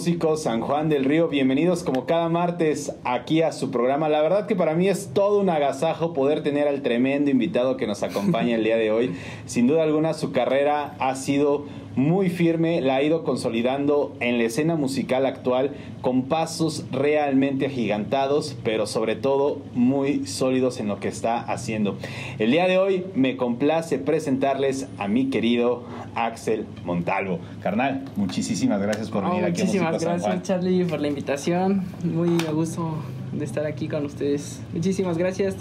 [0.00, 4.08] Músicos San Juan del Río, bienvenidos como cada martes aquí a su programa.
[4.08, 7.86] La verdad que para mí es todo un agasajo poder tener al tremendo invitado que
[7.86, 9.14] nos acompaña el día de hoy.
[9.44, 11.66] Sin duda alguna su carrera ha sido
[11.96, 18.56] muy firme, la ha ido consolidando en la escena musical actual con pasos realmente agigantados,
[18.64, 21.96] pero sobre todo muy sólidos en lo que está haciendo.
[22.38, 25.84] El día de hoy me complace presentarles a mi querido
[26.14, 27.38] Axel Montalvo.
[27.62, 29.62] Carnal, muchísimas gracias por venir aquí.
[29.62, 32.94] Muchísimas gracias Charlie por la invitación, muy a gusto
[33.32, 34.60] de estar aquí con ustedes.
[34.72, 35.56] Muchísimas gracias.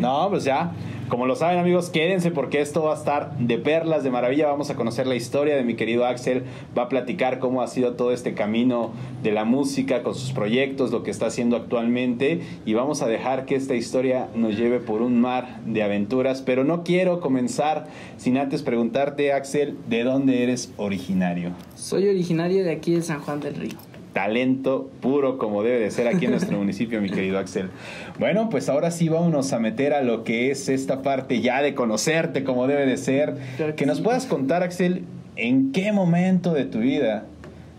[0.00, 0.72] No, pues ya,
[1.08, 4.46] como lo saben amigos, quédense porque esto va a estar de perlas, de maravilla.
[4.46, 6.44] Vamos a conocer la historia de mi querido Axel,
[6.76, 10.90] va a platicar cómo ha sido todo este camino de la música con sus proyectos,
[10.90, 15.02] lo que está haciendo actualmente y vamos a dejar que esta historia nos lleve por
[15.02, 16.42] un mar de aventuras.
[16.42, 21.50] Pero no quiero comenzar sin antes preguntarte, Axel, ¿de dónde eres originario?
[21.74, 26.08] Soy originario de aquí de San Juan del Río talento puro como debe de ser
[26.08, 27.68] aquí en nuestro municipio, mi querido Axel.
[28.18, 31.74] Bueno, pues ahora sí vámonos a meter a lo que es esta parte ya de
[31.74, 33.36] conocerte como debe de ser.
[33.76, 35.04] que, nos puedas contar, Axel,
[35.36, 37.26] en qué momento de tu vida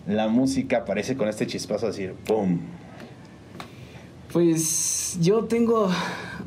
[0.08, 2.60] la música aparece con este chispazo así, ¡pum!
[4.32, 5.90] Pues yo tengo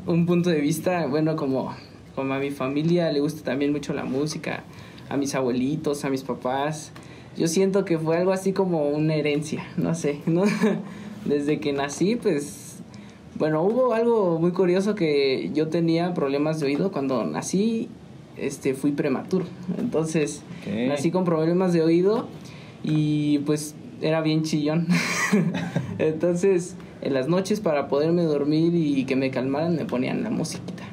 [0.07, 1.75] un punto de vista, bueno, como,
[2.15, 4.63] como a mi familia le gusta también mucho la música,
[5.09, 6.93] a mis abuelitos, a mis papás
[7.37, 10.43] yo siento que fue algo así como una herencia, no sé, ¿no?
[11.25, 12.79] Desde que nací, pues,
[13.35, 17.89] bueno, hubo algo muy curioso que yo tenía problemas de oído cuando nací,
[18.37, 19.45] este, fui prematuro,
[19.77, 20.41] entonces
[20.87, 22.27] nací con problemas de oído
[22.83, 24.87] y pues era bien chillón,
[25.99, 30.83] entonces en las noches para poderme dormir y que me calmaran me ponían la musiquita,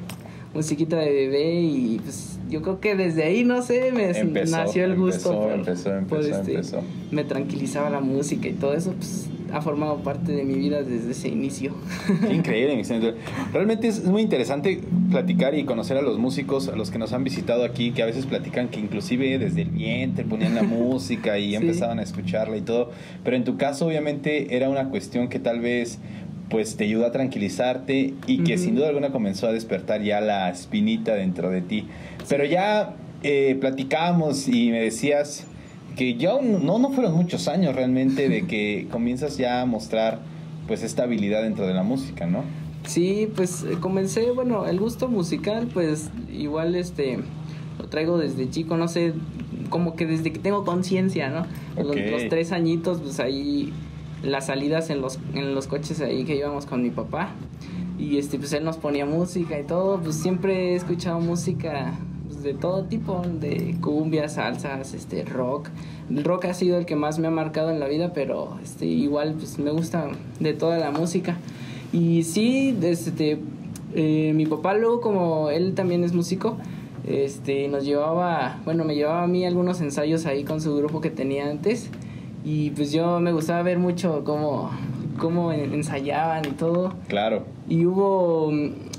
[0.53, 4.97] musiquita de bebé y pues yo creo que desde ahí, no sé, me nació el
[4.97, 5.51] gusto.
[5.51, 10.33] Empezó, empezó, este, empezó, Me tranquilizaba la música y todo eso, pues ha formado parte
[10.33, 11.73] de mi vida desde ese inicio.
[12.31, 12.83] increíble.
[13.53, 17.25] Realmente es muy interesante platicar y conocer a los músicos, a los que nos han
[17.25, 21.55] visitado aquí, que a veces platican que inclusive desde el vientre ponían la música y
[21.55, 22.91] empezaban a escucharla y todo.
[23.25, 25.99] Pero en tu caso, obviamente, era una cuestión que tal vez
[26.51, 30.49] pues te ayudó a tranquilizarte y que sin duda alguna comenzó a despertar ya la
[30.49, 31.87] espinita dentro de ti.
[32.29, 35.47] Pero ya eh, platicábamos y me decías
[35.97, 40.21] que ya no, no fueron muchos años realmente de que comienzas ya a mostrar
[40.67, 42.45] pues esta habilidad dentro de la música, ¿no?
[42.87, 47.19] Sí, pues eh, comencé, bueno, el gusto musical pues igual este
[47.79, 49.15] lo traigo desde chico, no sé,
[49.71, 51.47] como que desde que tengo conciencia, ¿no?
[51.83, 53.73] Los, los, tres añitos pues ahí
[54.23, 57.31] las salidas en los, en los coches ahí que íbamos con mi papá.
[57.99, 60.01] Y este, pues él nos ponía música y todo.
[60.01, 61.93] Pues siempre he escuchado música
[62.43, 65.69] de todo tipo, de cumbia, salsas, este, rock.
[66.11, 68.87] El rock ha sido el que más me ha marcado en la vida, pero este,
[68.87, 70.09] igual pues me gusta
[70.41, 71.37] de toda la música.
[71.93, 73.39] Y sí, este,
[73.95, 76.57] eh, mi papá luego como él también es músico,
[77.07, 81.11] este, nos llevaba, bueno, me llevaba a mí algunos ensayos ahí con su grupo que
[81.11, 81.91] tenía antes.
[82.45, 84.71] Y pues yo me gustaba ver mucho cómo,
[85.19, 86.95] cómo ensayaban y todo.
[87.09, 87.45] Claro.
[87.69, 88.51] Y hubo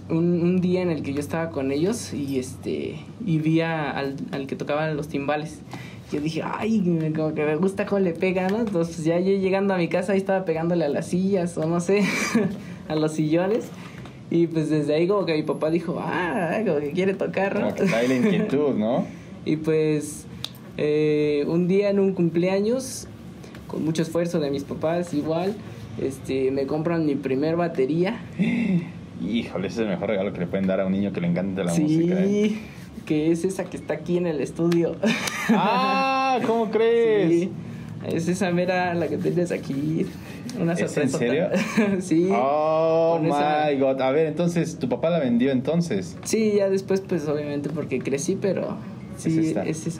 [0.09, 4.15] un, un, día en el que yo estaba con ellos y este y vi al,
[4.31, 5.59] al que tocaba los timbales.
[6.11, 6.81] Yo dije, ay,
[7.15, 8.59] como que me gusta cómo le pega, ¿no?
[8.59, 11.79] Entonces ya yo llegando a mi casa ahí estaba pegándole a las sillas o no
[11.79, 12.03] sé,
[12.87, 13.69] a los sillones.
[14.31, 17.75] Y pues desde ahí como que mi papá dijo, ah, como que quiere tocar, ¿no?
[17.75, 19.05] Como que la inquietud, ¿no?
[19.45, 20.25] y pues
[20.77, 23.07] eh, un día en un cumpleaños
[23.67, 25.55] con mucho esfuerzo de mis papás igual,
[26.01, 28.19] este, me compran mi primer batería.
[29.21, 31.27] Híjole, ese es el mejor regalo que le pueden dar a un niño que le
[31.27, 32.23] encanta la música.
[32.23, 32.59] Sí, ¿eh?
[33.05, 34.95] que es esa que está aquí en el estudio.
[35.51, 37.29] Ah, ¿cómo crees?
[37.29, 37.51] Sí,
[38.05, 40.05] es esa mera la que tienes aquí.
[40.59, 41.47] Una ¿Es en serio?
[42.01, 42.29] sí.
[42.31, 43.99] Oh my god.
[44.01, 46.17] A ver, entonces, ¿tu papá la vendió entonces?
[46.23, 48.77] Sí, ya después, pues obviamente porque crecí, pero
[49.19, 49.99] Sí, es.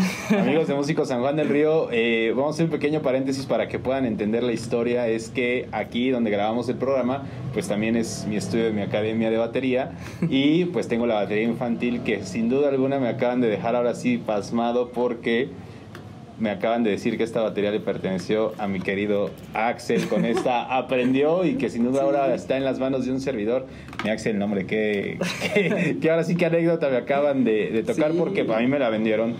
[0.36, 3.68] Amigos de Músicos San Juan del Río, eh, vamos a hacer un pequeño paréntesis para
[3.68, 5.06] que puedan entender la historia.
[5.06, 7.22] Es que aquí donde grabamos el programa,
[7.52, 9.92] pues también es mi estudio de mi academia de batería
[10.28, 13.94] y pues tengo la batería infantil que sin duda alguna me acaban de dejar ahora
[13.94, 15.50] sí pasmado porque
[16.40, 20.08] me acaban de decir que esta batería le perteneció a mi querido Axel.
[20.08, 23.66] Con esta aprendió y que sin duda ahora está en las manos de un servidor.
[24.04, 25.18] Mi Axel, nombre, que,
[26.00, 29.34] que, ahora sí que anécdota me acaban de, tocar porque a mí me la vendieron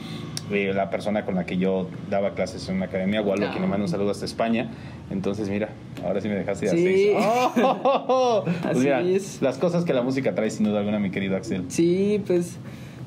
[0.50, 3.69] eh, la persona con la que yo daba clases en una academia, Gualo, quien le
[3.69, 4.71] mando un saludo hasta España.
[5.11, 5.71] Entonces, mira,
[6.05, 7.12] ahora sí me dejaste de sí.
[7.62, 8.45] ¡Oh!
[8.62, 9.03] Pues mira,
[9.41, 11.65] las cosas que la música trae sin duda alguna, mi querido Axel.
[11.69, 12.59] Sí, pues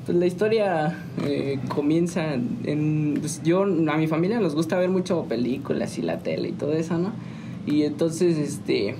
[0.04, 3.16] pues la historia eh, comienza en...
[3.20, 6.72] Pues yo, a mi familia nos gusta ver mucho películas y la tele y todo
[6.72, 7.12] eso, ¿no?
[7.66, 8.96] Y entonces, este...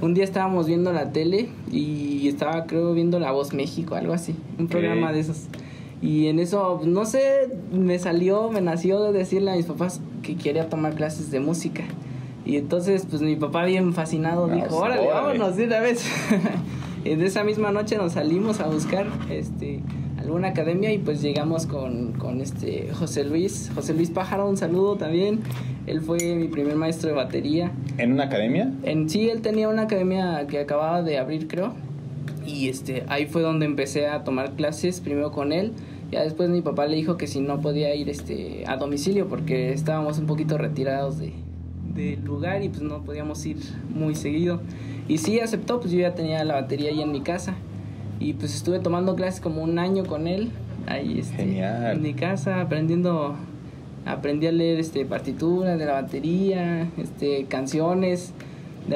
[0.00, 4.34] Un día estábamos viendo la tele y estaba, creo, viendo La Voz México, algo así.
[4.58, 5.46] Un programa de esos.
[6.00, 10.34] Y en eso, no sé, me salió, me nació de decirle a mis papás que
[10.34, 11.84] quería tomar clases de música.
[12.44, 16.04] Y entonces, pues mi papá bien fascinado dijo, pues, órale, vámonos de una vez.
[17.04, 19.80] en esa misma noche nos salimos a buscar este
[20.22, 24.96] alguna academia y pues llegamos con, con este José Luis, José Luis Pájaro, un saludo
[24.96, 25.40] también.
[25.86, 27.72] Él fue mi primer maestro de batería.
[27.98, 28.72] ¿En una academia?
[28.84, 31.74] En sí, él tenía una academia que acababa de abrir, creo.
[32.46, 35.72] Y este, ahí fue donde empecé a tomar clases, primero con él.
[36.10, 39.72] Ya después mi papá le dijo que si no podía ir este, a domicilio porque
[39.72, 41.32] estábamos un poquito retirados de,
[41.94, 43.56] del lugar y pues no podíamos ir
[43.92, 44.60] muy seguido.
[45.08, 47.54] Y sí aceptó, pues yo ya tenía la batería ahí en mi casa.
[48.22, 50.50] Y pues estuve tomando clases como un año con él,
[50.86, 53.34] ahí este, en mi casa, aprendiendo,
[54.06, 58.32] aprendí a leer este, partituras de la batería, este, canciones.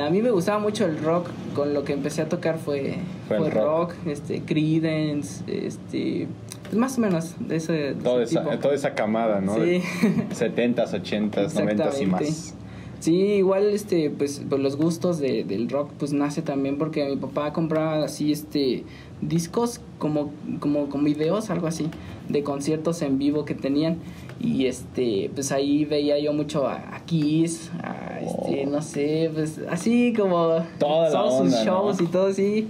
[0.00, 3.50] A mí me gustaba mucho el rock, con lo que empecé a tocar fue, fue,
[3.50, 3.94] rock.
[4.06, 6.29] este, Creedence, este,
[6.62, 9.56] pues más o menos de ese, Todo esa, Toda esa camada, ¿no?
[9.56, 9.82] Sí.
[10.38, 12.55] 70s, 80s, 90s y más.
[13.00, 17.16] Sí, igual este, pues, pues los gustos de, del rock pues nace también porque mi
[17.16, 18.84] papá compraba así este
[19.20, 21.88] discos como, como con videos, algo así,
[22.28, 23.98] de conciertos en vivo que tenían.
[24.38, 28.70] Y este, pues ahí veía yo mucho a, Kiss, a este, oh.
[28.70, 32.66] no sé, pues así como todos sus shows y todo así.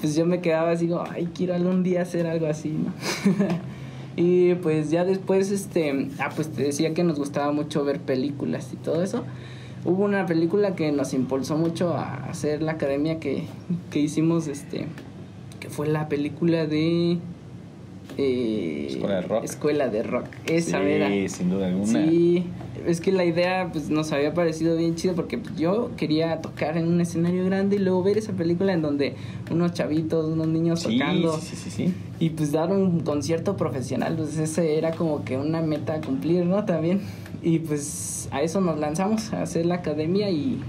[0.00, 2.92] pues yo me quedaba así como, ay, quiero algún día hacer algo así, ¿no?
[4.16, 8.70] y pues ya después, este, ah, pues te decía que nos gustaba mucho ver películas
[8.72, 9.24] y todo eso
[9.84, 13.44] hubo una película que nos impulsó mucho a hacer la academia que,
[13.90, 14.86] que hicimos, este,
[15.60, 17.18] que fue la película de...
[18.16, 19.44] Eh, Escuela de Rock.
[19.44, 20.26] Escuela de Rock.
[20.46, 21.86] Esa sí, sin duda alguna.
[21.86, 22.46] Sí,
[22.86, 26.88] es que la idea pues, nos había parecido bien chido porque yo quería tocar en
[26.88, 29.14] un escenario grande y luego ver esa película en donde
[29.50, 31.38] unos chavitos, unos niños tocando.
[31.38, 35.60] Sí, sí, sí, Y pues dar un concierto profesional, pues ese era como que una
[35.60, 36.64] meta a cumplir, ¿no?
[36.64, 37.02] También.
[37.42, 40.60] Y pues a eso nos lanzamos, a hacer la academia y,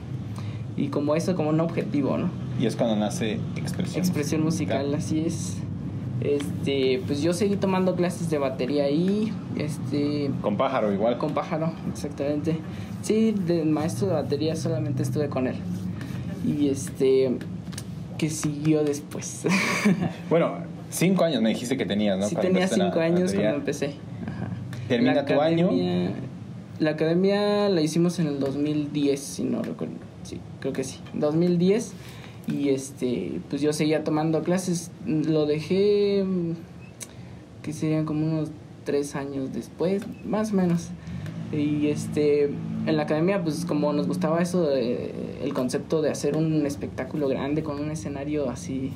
[0.77, 2.29] y como eso, como un objetivo, ¿no?
[2.59, 3.99] Y es cuando nace expresión.
[3.99, 5.57] Expresión musical, así es.
[6.21, 10.29] Este, pues yo seguí tomando clases de batería ahí, este...
[10.41, 11.17] Con pájaro igual.
[11.17, 12.57] Con pájaro, exactamente.
[13.01, 15.55] Sí, de maestro de batería solamente estuve con él.
[16.45, 17.37] Y este,
[18.17, 19.45] ¿qué siguió después?
[20.29, 20.57] bueno,
[20.89, 22.27] cinco años me dijiste que tenías, ¿no?
[22.27, 23.93] Sí, tenía cinco años cuando empecé.
[24.89, 25.69] Termina tu año.
[26.79, 29.95] La academia la hicimos en el 2010, si no recuerdo.
[30.23, 30.99] Sí, creo que sí.
[31.13, 31.93] 2010.
[32.47, 34.91] Y este, pues yo seguía tomando clases.
[35.05, 36.25] Lo dejé,
[37.61, 38.49] que serían como unos
[38.85, 40.89] tres años después, más o menos.
[41.51, 42.45] Y este,
[42.85, 47.61] en la academia, pues como nos gustaba eso, el concepto de hacer un espectáculo grande
[47.61, 48.93] con un escenario así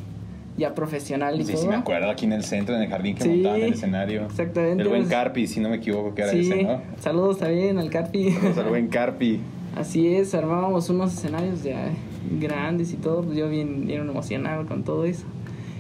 [0.58, 1.62] ya profesional y sí, todo.
[1.64, 4.26] Sí, me acuerdo aquí en el centro, en el jardín que montaban el escenario.
[4.26, 4.84] Exactamente.
[4.84, 6.82] El buen pues, Carpi, si no me equivoco, que era ese, ¿no?
[7.00, 8.32] Saludos también al Carpi.
[8.32, 9.40] Saludos al buen Carpi.
[9.76, 11.90] Así es, armábamos unos escenarios ya
[12.40, 15.26] grandes y todo, pues yo bien, bien emocionado con todo eso.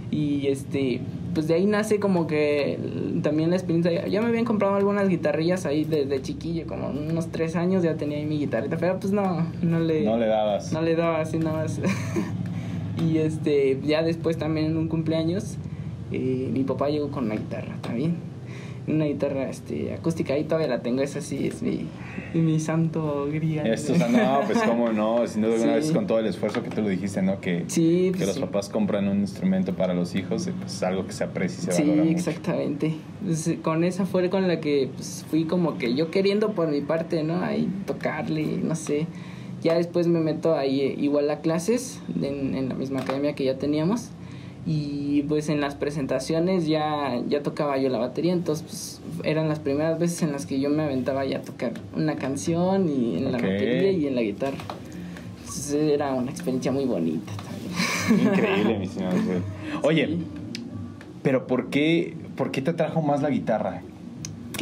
[0.09, 1.01] Y este,
[1.33, 2.79] pues de ahí nace como que
[3.21, 4.07] también la experiencia.
[4.07, 8.17] Ya me habían comprado algunas guitarrillas ahí desde chiquillo, como unos tres años ya tenía
[8.17, 10.03] ahí mi guitarrita, pero pues no, no le.
[10.03, 10.71] No le dabas.
[10.71, 11.79] No le daba así nada más.
[13.01, 15.57] Y este, ya después también en un cumpleaños,
[16.11, 18.15] eh, mi papá llegó con una guitarra también.
[18.85, 21.87] Una guitarra este, acústica, ahí todavía la tengo, esa sí es mi,
[22.33, 23.65] mi santo grial.
[23.65, 26.81] Esto, no, pues cómo no, sin duda alguna vez con todo el esfuerzo que tú
[26.81, 27.39] lo dijiste, ¿no?
[27.39, 31.13] Que, sí, que los papás compran un instrumento para los hijos, pues es algo que
[31.13, 32.95] se aprecia y se sí, valora Sí, exactamente.
[33.23, 36.81] Pues, con esa fue con la que pues, fui como que yo queriendo por mi
[36.81, 37.41] parte, ¿no?
[37.41, 39.07] Ahí tocarle, no sé
[39.63, 43.57] ya después me meto ahí eh, igual a clases en, la misma academia que ya
[43.57, 44.09] teníamos.
[44.65, 49.59] Y pues en las presentaciones ya, ya tocaba yo la batería, entonces pues, eran las
[49.59, 53.31] primeras veces en las que yo me aventaba ya a tocar una canción y en
[53.31, 54.57] la batería y en la guitarra.
[55.39, 58.27] Entonces era una experiencia muy bonita también.
[58.27, 59.13] Increíble, mi señor.
[59.83, 60.17] Oye,
[61.23, 63.81] pero ¿por qué, ¿por qué te atrajo más la guitarra?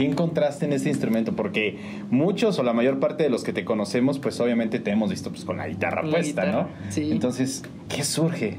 [0.02, 1.34] ¿Qué encontraste en este instrumento?
[1.34, 1.78] Porque
[2.10, 5.30] muchos o la mayor parte de los que te conocemos, pues obviamente te hemos visto
[5.30, 6.70] pues, con la guitarra puesta, ¿no?
[6.90, 7.12] Sí.
[7.12, 8.58] Entonces, ¿qué surge?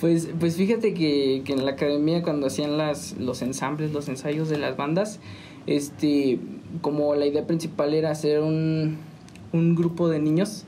[0.00, 4.48] Pues, pues fíjate que, que, en la academia cuando hacían las, los ensambles, los ensayos
[4.48, 5.18] de las bandas,
[5.66, 6.38] este,
[6.80, 8.98] como la idea principal era hacer un,
[9.52, 10.64] un grupo de niños,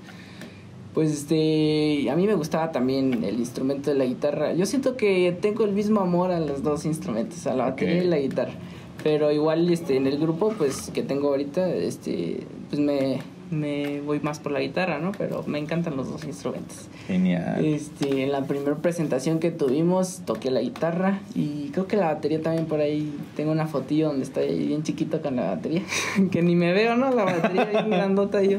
[0.92, 4.54] Pues este, a mí me gustaba también el instrumento de la guitarra.
[4.54, 8.06] Yo siento que tengo el mismo amor a los dos instrumentos, a la batería y
[8.08, 8.54] la guitarra.
[9.02, 14.20] Pero igual este en el grupo pues que tengo ahorita, este pues me me voy
[14.20, 15.12] más por la guitarra, ¿no?
[15.16, 16.88] Pero me encantan los dos instrumentos.
[17.06, 17.64] Genial.
[17.64, 22.42] Este, en la primera presentación que tuvimos toqué la guitarra y creo que la batería
[22.42, 25.82] también por ahí tengo una fotillo donde estoy bien chiquito con la batería,
[26.30, 27.10] que ni me veo, ¿no?
[27.10, 28.58] La batería bien grandota yo.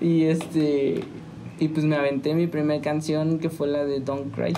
[0.00, 1.04] Y, y este
[1.58, 4.52] y pues me aventé mi primera canción que fue la de Don't Cry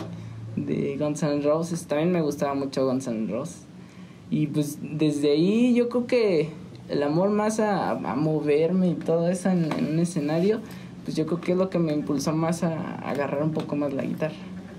[0.57, 1.87] de Guns N' Roses.
[1.87, 3.68] También me gustaba mucho Guns N' Roses.
[4.31, 6.51] Y pues desde ahí yo creo que
[6.89, 10.61] el amor más a, moverme y todo eso en, un escenario,
[11.05, 13.93] pues yo creo que es lo que me impulsó más a, agarrar un poco más
[13.93, 14.35] la guitarra.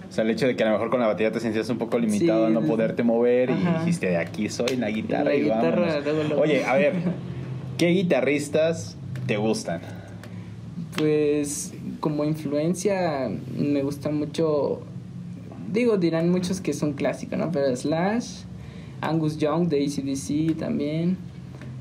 [0.09, 1.77] O sea, el hecho de que a lo mejor con la batería te sentías un
[1.77, 5.43] poco limitado a no poderte mover y dijiste, de aquí soy la guitarra la y
[5.43, 5.99] guitarra,
[6.39, 6.93] Oye, a ver,
[7.77, 9.81] ¿qué guitarristas te gustan?
[10.97, 14.81] Pues como influencia me gusta mucho,
[15.71, 17.51] digo, dirán muchos que son clásicos, ¿no?
[17.51, 18.45] Pero Slash,
[19.01, 21.17] Angus Young de ACDC también.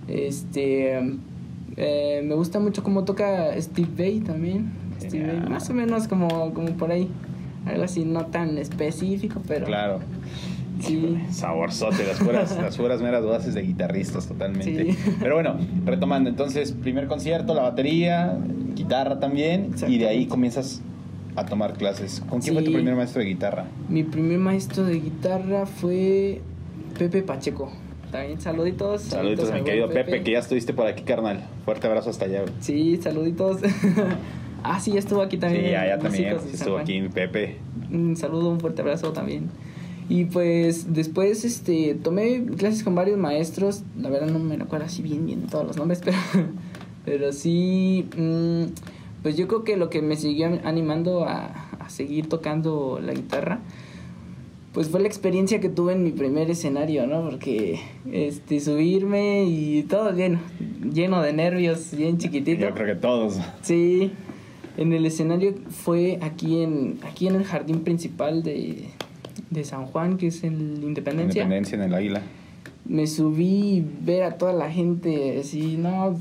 [0.07, 0.99] Este.
[1.77, 4.73] Eh, me gusta mucho cómo toca Steve Bay también.
[5.01, 7.09] Steve Bay, más o menos como, como por ahí.
[7.67, 9.67] Algo así, no tan específico, pero.
[9.67, 10.01] Claro.
[10.81, 11.19] Sí.
[11.31, 14.97] Saborzote, las puras, las puras meras bases de guitarristas totalmente.
[15.21, 18.39] Pero bueno, retomando, entonces, primer concierto, la batería,
[18.75, 20.81] guitarra también, y de ahí comienzas
[21.37, 22.23] a tomar clases.
[22.29, 23.65] ¿Con quién fue tu primer maestro de guitarra?
[23.89, 26.41] Mi primer maestro de guitarra fue
[26.99, 27.71] Pepe Pacheco.
[28.11, 29.03] También saluditos.
[29.03, 30.23] Saluditos, mi querido Pepe.
[30.23, 31.45] que ya estuviste por aquí, carnal.
[31.65, 32.45] Fuerte abrazo hasta allá.
[32.61, 33.61] Sí, saluditos.
[34.63, 35.67] ah, sí, ya estuvo aquí también.
[35.67, 36.37] Sí, ya, también.
[36.53, 37.57] Estuvo aquí mi Pepe.
[37.91, 39.49] Un saludo, un fuerte abrazo también.
[40.09, 43.83] Y pues después este tomé clases con varios maestros.
[43.97, 46.17] La verdad no me acuerdo así bien bien todos los nombres, pero,
[47.05, 48.09] pero sí.
[48.17, 48.65] Mm,
[49.23, 51.47] pues yo creo que lo que me siguió animando a,
[51.79, 53.61] a seguir tocando la guitarra
[54.73, 57.23] pues fue la experiencia que tuve en mi primer escenario, ¿no?
[57.23, 57.81] Porque
[58.13, 60.41] este subirme y todo lleno,
[60.93, 62.61] lleno de nervios, bien chiquitito.
[62.61, 63.41] Yo creo que todos.
[63.63, 64.13] Sí.
[64.77, 68.85] En el escenario fue aquí en aquí en el jardín principal de,
[69.51, 71.43] de San Juan, que es en Independencia.
[71.43, 72.23] Independencia en el Águila.
[72.85, 76.19] Me subí y ver a toda la gente así, no,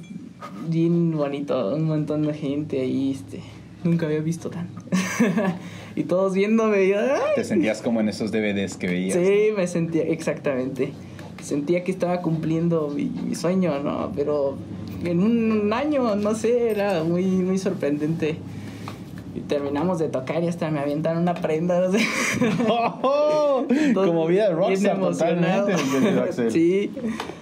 [0.68, 3.42] bien bonito, un montón de gente ahí, este,
[3.84, 4.82] nunca había visto tanto.
[5.98, 6.94] y todos viéndome.
[7.36, 9.18] Te sentías como en esos DVDs que veías.
[9.18, 10.94] Sí, me sentía, exactamente.
[11.42, 14.12] Sentía que estaba cumpliendo mi, sueño, ¿no?
[14.16, 14.58] Pero
[15.04, 18.38] en un, año, no sé, era muy, muy sorprendente.
[19.34, 21.80] Y terminamos de tocar y hasta me avientan una prenda.
[21.80, 22.00] No sé.
[22.70, 25.74] Oh, como vida de rockstar totalmente.
[26.52, 26.92] sí.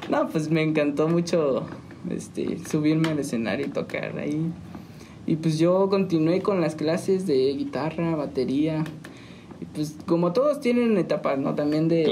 [0.10, 1.66] No, pues me encantó mucho
[2.10, 4.50] este, subirme al escenario y tocar ahí.
[5.28, 8.84] Y pues yo continué con las clases de guitarra, batería.
[9.60, 11.56] Y pues como todos tienen etapas, ¿no?
[11.56, 12.08] También de,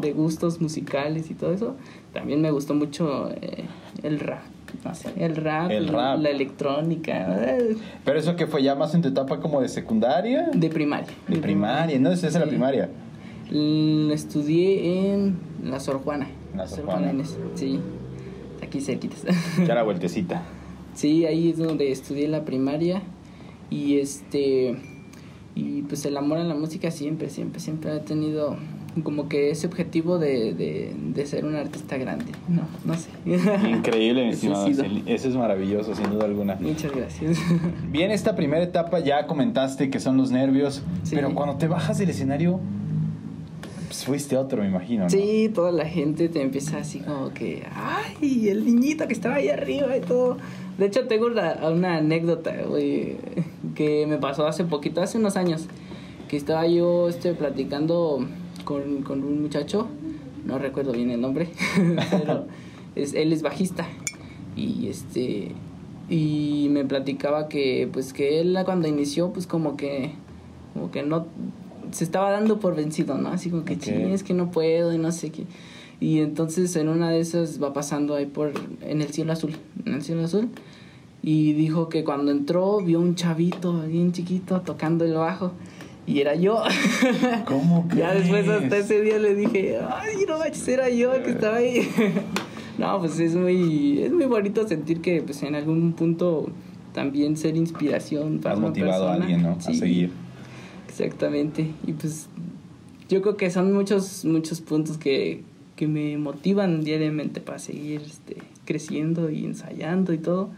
[0.00, 1.76] de gustos musicales y todo eso.
[2.12, 3.64] También me gustó mucho eh,
[4.02, 4.42] el rap.
[4.84, 6.20] No sé, el rap, el rap.
[6.20, 7.56] La, electrónica.
[8.04, 10.50] Pero eso que fue ya más en tu etapa como de secundaria.
[10.52, 11.08] De primaria.
[11.26, 12.12] De primaria, ¿no?
[12.12, 12.90] Esa es la primaria.
[13.50, 16.28] estudié en la Sor Juana.
[16.54, 17.12] La Sor Juana.
[17.54, 17.80] Sí,
[18.62, 19.24] aquí cerquitas.
[19.66, 20.42] Ya la vueltecita.
[20.98, 23.02] Sí, ahí es donde estudié la primaria
[23.70, 24.74] y este
[25.54, 28.56] y pues el amor a la música siempre, siempre, siempre ha tenido
[29.04, 30.54] como que ese objetivo de,
[31.14, 32.32] de, ser un artista grande.
[32.48, 33.10] No, no sé.
[33.70, 34.66] Increíble, mi estimado.
[34.66, 36.56] Eso es maravilloso, sin duda alguna.
[36.56, 37.38] Muchas gracias.
[37.92, 42.10] Bien, esta primera etapa ya comentaste que son los nervios, pero cuando te bajas del
[42.10, 42.58] escenario,
[43.86, 45.04] pues fuiste otro, me imagino.
[45.04, 45.10] ¿no?
[45.10, 49.48] Sí, toda la gente te empieza así como que, ay, el niñito que estaba ahí
[49.48, 50.38] arriba y todo.
[50.78, 53.16] De hecho, tengo una, anécdota, güey,
[53.74, 55.66] que me pasó hace poquito, hace unos años,
[56.28, 58.24] que estaba yo este, platicando
[58.64, 59.88] con, con un muchacho,
[60.44, 61.50] no recuerdo bien el nombre,
[62.10, 62.46] pero
[62.94, 63.88] es, él es bajista.
[64.56, 65.52] Y este
[66.08, 70.12] y me platicaba que pues que él cuando inició pues como que
[70.72, 71.26] como que no
[71.90, 73.28] se estaba dando por vencido, ¿no?
[73.28, 74.12] Así como que okay.
[74.12, 75.44] es que no puedo y no sé qué.
[76.00, 79.94] Y entonces en una de esas va pasando ahí por en el cielo azul, en
[79.94, 80.48] el cielo azul
[81.22, 85.52] y dijo que cuando entró vio un chavito bien chiquito tocando el bajo
[86.06, 86.62] y era yo.
[87.44, 87.96] ¿Cómo que?
[87.96, 91.86] ya después hasta ese día le dije, ay, no manches, era yo que estaba ahí.
[92.78, 96.50] no, pues es muy, es muy bonito sentir que pues en algún punto
[96.94, 99.50] también ser inspiración para Has motivado a alguien, ¿no?
[99.50, 100.12] a seguir.
[100.88, 101.70] Exactamente.
[101.86, 102.28] Y pues
[103.08, 105.42] yo creo que son muchos, muchos puntos que,
[105.76, 110.50] que me motivan diariamente para seguir este, creciendo y ensayando y todo.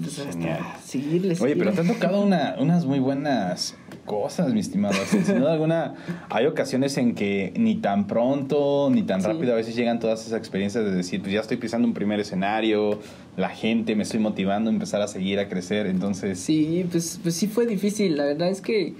[0.00, 1.40] Pues hasta seguirles.
[1.40, 4.94] Oye, pero te han tocado una, unas muy buenas cosas, mi estimado.
[5.06, 5.94] Sin duda alguna,
[6.30, 10.38] hay ocasiones en que ni tan pronto, ni tan rápido a veces llegan todas esas
[10.38, 12.98] experiencias de decir, pues ya estoy pisando un primer escenario,
[13.36, 16.40] la gente me estoy motivando a empezar a seguir, a crecer, entonces...
[16.40, 18.16] Sí, pues, pues sí fue difícil.
[18.16, 18.94] La verdad es que,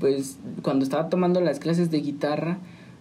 [0.00, 2.58] pues, cuando estaba tomando las clases de guitarra,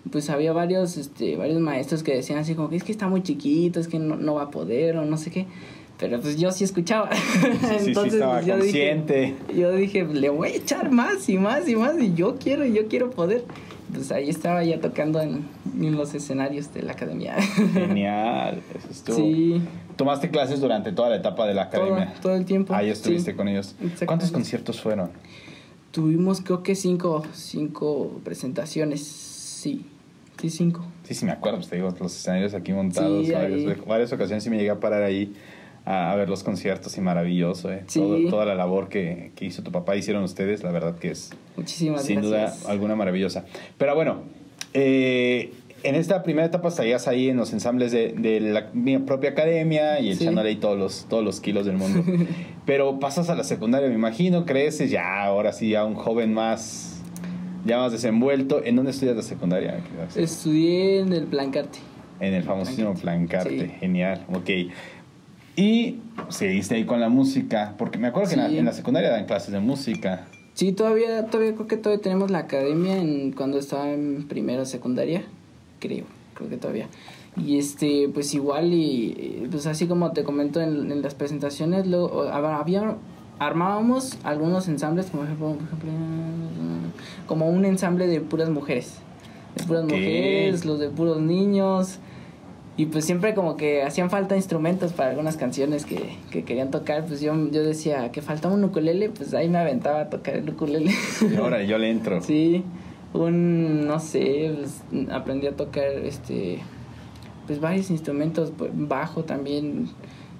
[0.09, 3.21] pues había varios, este, varios maestros que decían así como que es que está muy
[3.21, 5.45] chiquito, es que no, no va a poder o no sé qué.
[6.01, 7.09] Pero pues yo sí escuchaba.
[7.79, 9.35] Entonces estaba pues, yo consciente.
[9.47, 12.65] Dije, yo dije, le voy a echar más y más y más y yo quiero,
[12.65, 13.45] yo quiero poder.
[13.93, 15.47] Pues ahí estaba ya tocando en,
[15.79, 17.39] en los escenarios de la academia.
[17.39, 19.15] Genial, eso estuvo.
[19.15, 19.61] Sí.
[19.95, 22.13] ¿Tomaste clases durante toda la etapa de la academia?
[22.13, 22.73] Todo, todo el tiempo.
[22.73, 23.75] Ahí estuviste con ellos.
[24.07, 25.11] ¿Cuántos conciertos fueron?
[25.91, 29.85] Tuvimos creo que cinco, cinco presentaciones, sí.
[30.41, 30.83] Sí, cinco.
[31.03, 33.27] Sí, sí, me acuerdo, pues te digo, los escenarios aquí montados.
[33.27, 35.31] Sí, varias, varias ocasiones sí me llegué a parar ahí
[35.85, 37.83] a, ver los conciertos y maravilloso, ¿eh?
[38.29, 42.03] toda la labor que, que, hizo tu papá, hicieron ustedes, la verdad que es Muchísimas
[42.03, 43.45] sin duda alguna maravillosa.
[43.77, 44.23] Pero bueno,
[44.73, 45.51] eh,
[45.83, 49.99] en esta primera etapa estarías ahí en los ensambles de, de la mi propia academia
[49.99, 52.03] y echándole ahí todos los, todos los kilos del mundo.
[52.65, 57.01] Pero pasas a la secundaria, me imagino, creces ya, ahora sí, ya un joven más,
[57.65, 58.63] ya más desenvuelto.
[58.63, 59.79] ¿En dónde estudias la secundaria?
[60.15, 61.79] Estudié en el Plancarte.
[62.19, 64.49] En el famosísimo Plancarte, genial, ok.
[65.55, 65.97] Y
[66.29, 69.59] seguiste ahí con la música, porque me acuerdo que en la, secundaria dan clases de
[69.59, 70.27] música.
[70.53, 75.23] Sí, todavía, todavía creo que todavía tenemos la academia en, cuando estaba en primero secundaria,
[75.79, 76.05] creo,
[76.35, 76.87] creo que todavía.
[77.37, 82.95] Y este, pues igual, y pues así como te comento en, las presentaciones, luego, había,
[83.39, 85.55] armábamos algunos ensambles, como, ejemplo,
[87.27, 88.97] como un ensamble de puras mujeres.
[89.55, 91.99] De puras mujeres, los de puros niños.
[92.77, 97.05] Y pues siempre como que hacían falta instrumentos para algunas canciones que, que querían tocar,
[97.05, 100.49] pues yo, yo decía que faltaba un ukulele, pues ahí me aventaba a tocar el
[100.49, 100.91] ukulele.
[101.29, 102.21] Y ahora yo le entro.
[102.31, 102.63] Sí,
[103.13, 106.59] un, no sé, pues, aprendí a tocar este,
[107.45, 109.89] pues varios instrumentos, pues, bajo también.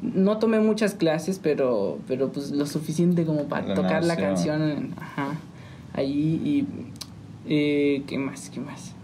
[0.02, 5.38] No tomé muchas clases, pero, pero pues lo suficiente como para tocar la canción, ajá,
[5.94, 6.68] ahí y,
[7.48, 8.96] eh, ¿qué más, qué más?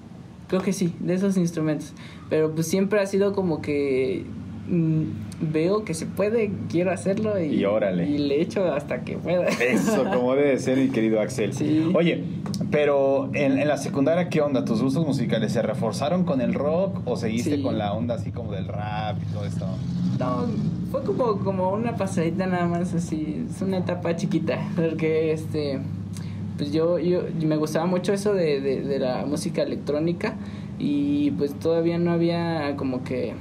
[0.47, 1.93] Creo que sí, de esos instrumentos.
[2.29, 4.25] Pero pues siempre ha sido como que
[4.69, 5.03] mm,
[5.51, 9.47] veo que se puede, quiero hacerlo y, y, le echo hasta que pueda.
[9.47, 11.51] Eso, como debe ser, mi querido Axel.
[11.95, 12.23] Oye,
[12.71, 14.65] pero en, en, la secundaria, ¿qué onda?
[14.65, 18.51] ¿Tus gustos musicales se reforzaron con el rock o seguiste con la onda así como
[18.51, 19.65] del rap y todo esto?
[20.19, 20.45] No,
[20.91, 25.79] fue como, como una pasadita nada más así, es una etapa chiquita, porque este
[26.57, 30.35] pues yo, yo me gustaba mucho eso de, de, la música electrónica
[30.79, 33.33] y pues todavía no había como que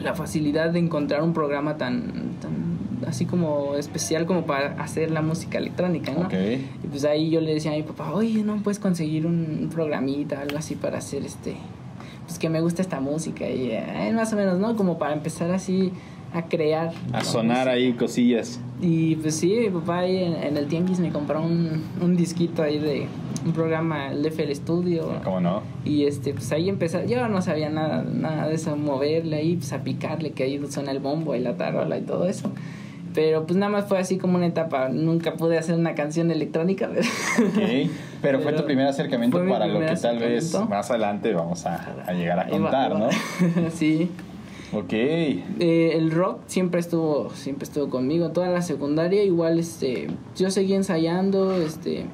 [0.00, 5.22] la facilidad de encontrar un programa tan, tan así como especial como para hacer la
[5.22, 6.28] música electrónica, ¿no?
[6.32, 10.40] Y pues ahí yo le decía a mi papá, oye, ¿no puedes conseguir un, programita,
[10.40, 11.56] algo así para hacer este,
[12.26, 14.76] pues que me gusta esta música y eh, más o menos, ¿no?
[14.76, 15.92] Como para empezar así
[16.32, 16.92] a crear.
[17.12, 18.60] A sonar ahí cosillas.
[18.80, 22.78] Y pues sí, mi papá ahí en, el tianguis me compró un, un, disquito ahí
[22.78, 23.06] de
[23.44, 25.20] un programa, el FL Studio.
[25.24, 25.62] ¿Cómo no?
[25.84, 29.72] Y este, pues ahí empecé, yo no sabía nada, nada de eso, moverle ahí, pues
[29.72, 32.50] a picarle, que ahí suena el bombo y la tarola y todo eso.
[33.16, 34.90] Pero pues nada más fue así como una etapa.
[34.90, 36.90] Nunca pude hacer una canción electrónica.
[38.22, 41.94] Pero, pero, fue tu primer acercamiento para lo que tal vez más adelante vamos a,
[42.06, 43.08] a llegar a contar, ¿no?
[43.70, 44.10] sí.
[44.76, 44.92] Ok.
[44.92, 48.30] Eh, el rock siempre estuvo, siempre estuvo conmigo.
[48.30, 52.04] Toda la secundaria igual, este, yo seguí ensayando, este,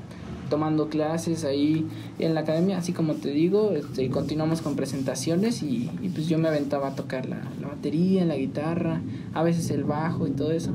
[0.53, 1.87] tomando clases ahí
[2.19, 6.47] en la academia, así como te digo, este, continuamos con presentaciones y, pues yo me
[6.47, 9.01] aventaba a tocar la, batería, la guitarra,
[9.33, 10.73] a veces el bajo y todo eso,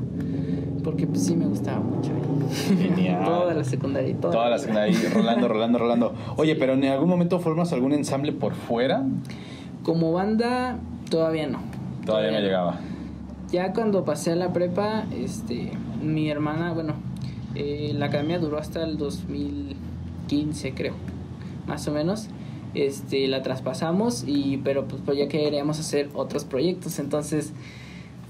[0.82, 2.10] porque pues sí me gustaba mucho.
[2.76, 3.24] Genial.
[3.24, 4.16] toda la secundaria.
[4.16, 6.14] Toda, toda la secundaria, rolando, rolando, rolando.
[6.36, 9.04] Oye, pero en algún momento formas algún ensamble por fuera?
[9.84, 11.60] Como banda, todavía no.
[12.08, 12.80] Todavía no llegaba.
[13.52, 16.94] Ya cuando pasé a la prepa, este, mi hermana, bueno,
[17.54, 20.94] eh, la academia duró hasta el 2015, creo,
[21.66, 22.28] más o menos.
[22.72, 27.52] Este, la traspasamos y, pero pues, pues ya queríamos hacer otros proyectos, entonces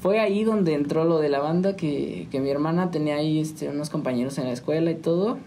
[0.03, 3.69] fue ahí donde entró lo de la banda que, que mi hermana tenía ahí este,
[3.69, 5.38] unos compañeros en la escuela y todo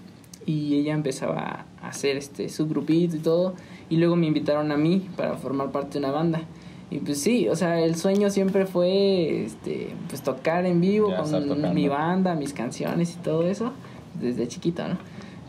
[0.45, 3.55] y ella empezaba a hacer este su grupito y todo
[3.89, 6.43] y luego me invitaron a mí para formar parte de una banda
[6.91, 11.73] y pues sí, o sea, el sueño siempre fue este pues tocar en vivo con
[11.73, 13.71] mi banda, mis canciones y todo eso
[14.19, 14.97] desde chiquito, ¿no?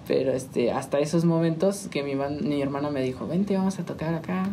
[0.06, 4.14] Pero este, hasta esos momentos que mi, mi hermano me dijo, vente, vamos a tocar
[4.14, 4.48] acá.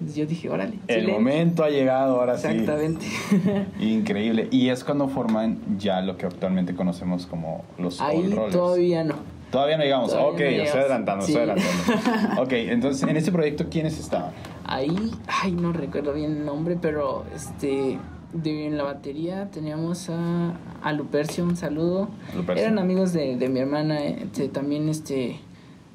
[0.00, 0.78] Pues, yo dije, órale.
[0.88, 3.04] El momento ha llegado, ahora Exactamente.
[3.04, 3.36] sí.
[3.36, 3.84] Exactamente.
[3.84, 4.48] Increíble.
[4.50, 8.56] Y es cuando forman ya lo que actualmente conocemos como los Ahí All Rollers.
[8.56, 9.16] todavía no.
[9.50, 10.12] Todavía no llegamos.
[10.14, 12.42] ok, no estoy adelantando, estoy adelantando.
[12.42, 14.32] ok, entonces en este proyecto, ¿quiénes estaban?
[14.64, 17.98] Ahí, ay, no recuerdo bien el nombre, pero este
[18.32, 22.08] de, en la batería teníamos a, a Lupercio, un saludo.
[22.34, 22.64] Lupercio.
[22.64, 25.38] Eran amigos de, de mi hermana, este, también este...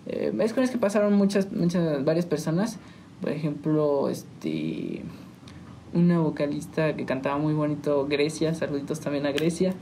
[0.08, 2.80] Eh, es con es que pasaron muchas, muchas, varias personas.
[3.22, 5.04] Por ejemplo, este...
[5.92, 9.74] Una vocalista que cantaba muy bonito, Grecia, saluditos también a Grecia.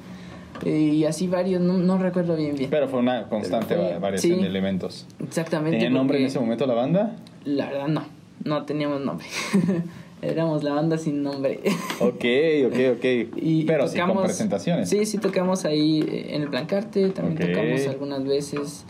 [0.65, 2.69] Eh, y así varios, no, no, recuerdo bien bien.
[2.69, 5.05] Pero fue una constante fue, variación sí, de elementos.
[5.19, 5.77] Exactamente.
[5.77, 7.17] ¿Tenía nombre en ese momento la banda?
[7.43, 8.05] La verdad no,
[8.43, 9.27] no teníamos nombre.
[10.21, 11.59] Éramos la banda sin nombre.
[11.99, 12.25] Ok,
[12.65, 13.05] ok, ok.
[13.37, 14.89] Y Pero tocamos, sí con presentaciones.
[14.89, 17.53] Sí, sí tocamos ahí eh, en el Blancarte, también okay.
[17.53, 18.85] tocamos algunas veces.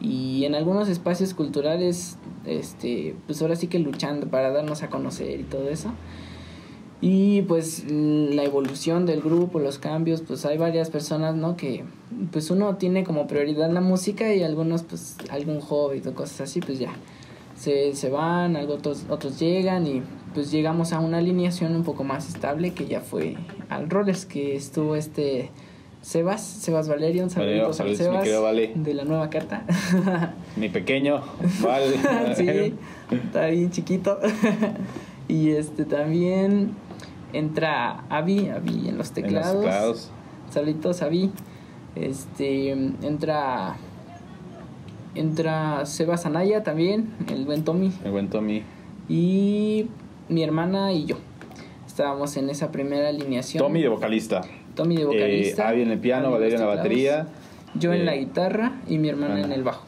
[0.00, 5.38] Y en algunos espacios culturales, este, pues ahora sí que luchando para darnos a conocer
[5.38, 5.92] y todo eso.
[7.00, 11.56] Y pues la evolución del grupo, los cambios, pues hay varias personas, ¿no?
[11.56, 11.84] Que
[12.30, 16.60] pues uno tiene como prioridad la música y algunos pues algún hobby o cosas así,
[16.60, 16.92] pues ya.
[17.62, 20.02] Se, se van, otros, otros llegan y
[20.34, 23.36] pues llegamos a una alineación un poco más estable que ya fue
[23.68, 25.50] al Rollers, que estuvo este
[26.00, 28.72] Sebas, Sebas Valerio, un saludo al Sebas vale.
[28.74, 29.64] de la nueva carta.
[30.56, 31.22] Mi pequeño,
[31.62, 31.94] vale.
[32.34, 32.74] sí,
[33.08, 34.18] está bien chiquito.
[35.28, 36.74] y este también
[37.32, 39.50] entra Avi, Avi en los teclados.
[39.50, 40.10] En los teclados.
[40.50, 41.30] Saluditos Avi.
[41.94, 43.76] Este entra
[45.14, 47.92] entra Sebas Anaya también, el buen Tommy.
[48.04, 48.62] El buen Tommy.
[49.08, 49.86] Y
[50.28, 51.16] mi hermana y yo.
[51.86, 53.62] Estábamos en esa primera alineación.
[53.62, 54.40] Tommy de vocalista.
[54.74, 55.64] Tommy de vocalista.
[55.64, 57.26] Eh, Avi en el piano, Valeria en la batería.
[57.74, 59.84] Yo eh, en la guitarra y mi hermana en el bajo.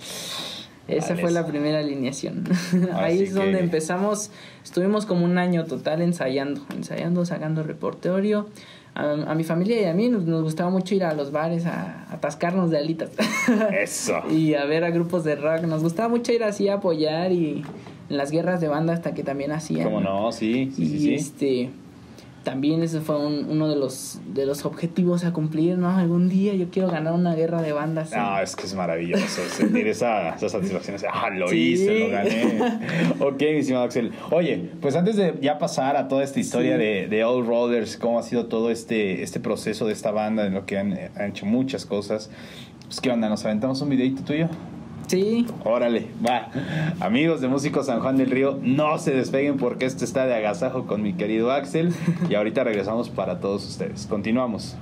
[0.86, 2.44] Esa fue la primera alineación.
[2.92, 3.64] Ahí es donde que...
[3.64, 4.30] empezamos.
[4.62, 8.48] Estuvimos como un año total ensayando, ensayando, sacando repertorio.
[8.94, 11.66] A, a, mi familia y a mí nos, nos, gustaba mucho ir a los bares
[11.66, 13.10] a, a atascarnos de alitas.
[13.72, 14.22] Eso.
[14.30, 15.62] y a ver a grupos de rock.
[15.62, 17.64] Nos gustaba mucho ir así a apoyar y
[18.08, 19.84] en las guerras de banda hasta que también hacían.
[19.84, 20.30] ¿Cómo no?
[20.32, 21.32] Sí, sí, y sí.
[21.38, 21.70] sí.
[22.44, 25.90] También ese fue un, uno de los de los objetivos a cumplir, ¿no?
[25.90, 28.10] Algún día yo quiero ganar una guerra de bandas.
[28.10, 28.16] ¿sí?
[28.16, 30.96] No, es que es maravilloso sentir esa, esa satisfacción.
[31.12, 31.56] Ah, lo sí.
[31.56, 32.60] hice, lo gané.
[33.18, 34.12] ok, mi estimado Axel.
[34.30, 36.82] Oye, pues antes de ya pasar a toda esta historia sí.
[36.82, 40.54] de, de All Rollers, cómo ha sido todo este, este proceso de esta banda, en
[40.54, 42.30] lo que han, han hecho muchas cosas,
[42.86, 44.48] pues qué onda, ¿nos aventamos un videito tuyo?
[45.06, 45.46] Sí.
[45.64, 46.48] Órale, va.
[47.00, 50.86] Amigos de Músicos San Juan del Río, no se despeguen porque esto está de agasajo
[50.86, 51.92] con mi querido Axel.
[52.28, 54.06] Y ahorita regresamos para todos ustedes.
[54.06, 54.76] Continuamos.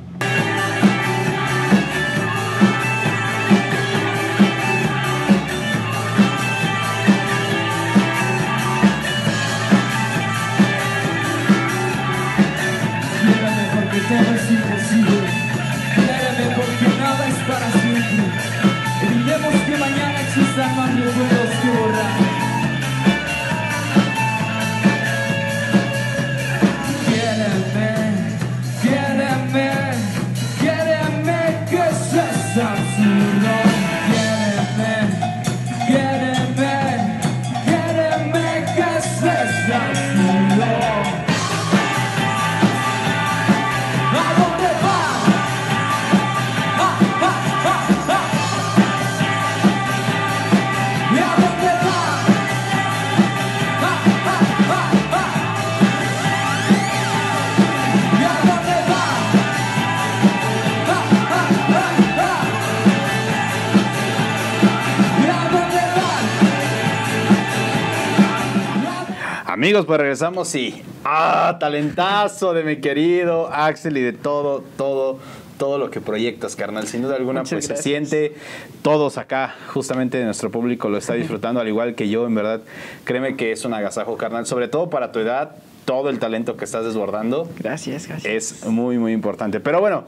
[69.72, 70.82] Amigos, pues regresamos y.
[71.02, 71.56] ¡Ah!
[71.58, 75.18] Talentazo de mi querido Axel y de todo, todo,
[75.56, 76.86] todo lo que proyectas, carnal.
[76.86, 77.78] Sin duda alguna, Muchas pues gracias.
[77.78, 78.34] se siente.
[78.82, 82.60] Todos acá, justamente nuestro público lo está disfrutando, al igual que yo, en verdad.
[83.04, 84.44] Créeme que es un agasajo, carnal.
[84.44, 85.52] Sobre todo para tu edad,
[85.86, 88.62] todo el talento que estás desbordando Gracias, gracias.
[88.62, 89.58] es muy, muy importante.
[89.58, 90.04] Pero bueno.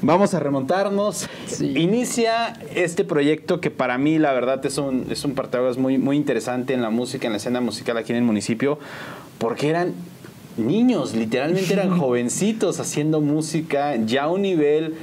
[0.00, 1.28] Vamos a remontarnos.
[1.46, 1.76] Sí.
[1.76, 6.16] Inicia este proyecto que para mí, la verdad, es un, es un parteaguas muy, muy
[6.16, 8.78] interesante en la música, en la escena musical aquí en el municipio,
[9.38, 9.94] porque eran
[10.56, 14.94] niños, literalmente eran jovencitos haciendo música ya a un nivel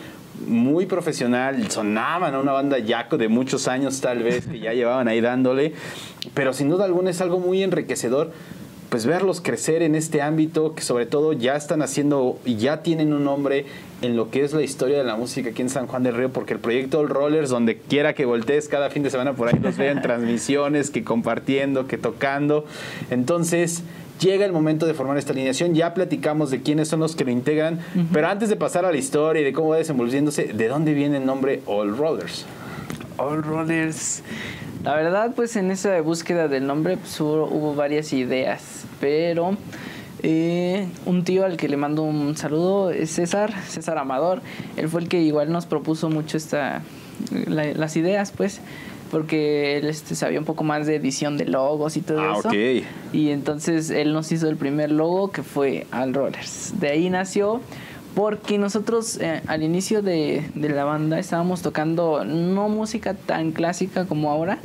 [0.48, 5.08] muy profesional, sonaban a una banda ya de muchos años tal vez, que ya llevaban
[5.08, 5.74] ahí dándole,
[6.34, 8.32] pero sin duda alguna es algo muy enriquecedor
[8.96, 13.12] pues verlos crecer en este ámbito, que sobre todo ya están haciendo y ya tienen
[13.12, 13.66] un nombre
[14.02, 16.32] en lo que es la historia de la música aquí en San Juan del Río,
[16.32, 19.60] porque el proyecto All Rollers, donde quiera que voltees cada fin de semana por ahí
[19.62, 22.64] los vean transmisiones, que compartiendo, que tocando.
[23.10, 23.84] Entonces,
[24.22, 25.76] llega el momento de formar esta alineación.
[25.76, 27.82] Ya platicamos de quiénes son los que lo integran,
[28.14, 31.18] pero antes de pasar a la historia y de cómo va desenvolviéndose, ¿de dónde viene
[31.18, 32.46] el nombre All Rollers?
[33.18, 34.24] All Rollers.
[34.86, 39.58] La verdad, pues en esa búsqueda del nombre pues, hubo, hubo varias ideas, pero
[40.22, 44.42] eh, un tío al que le mando un saludo es César, César Amador.
[44.78, 46.84] Él fue el que igual nos propuso mucho esta,
[47.48, 48.62] la- las ideas, pues,
[49.10, 52.50] porque él este, sabía un poco más de edición de logos y todo Ah, eso.
[52.50, 52.86] ok.
[53.14, 56.80] Y entonces él nos hizo el primer logo que fue All Rollers.
[56.80, 57.60] De ahí nació
[58.16, 64.06] porque nosotros eh, al inicio de, de la banda estábamos tocando no música tan clásica
[64.06, 64.58] como ahora,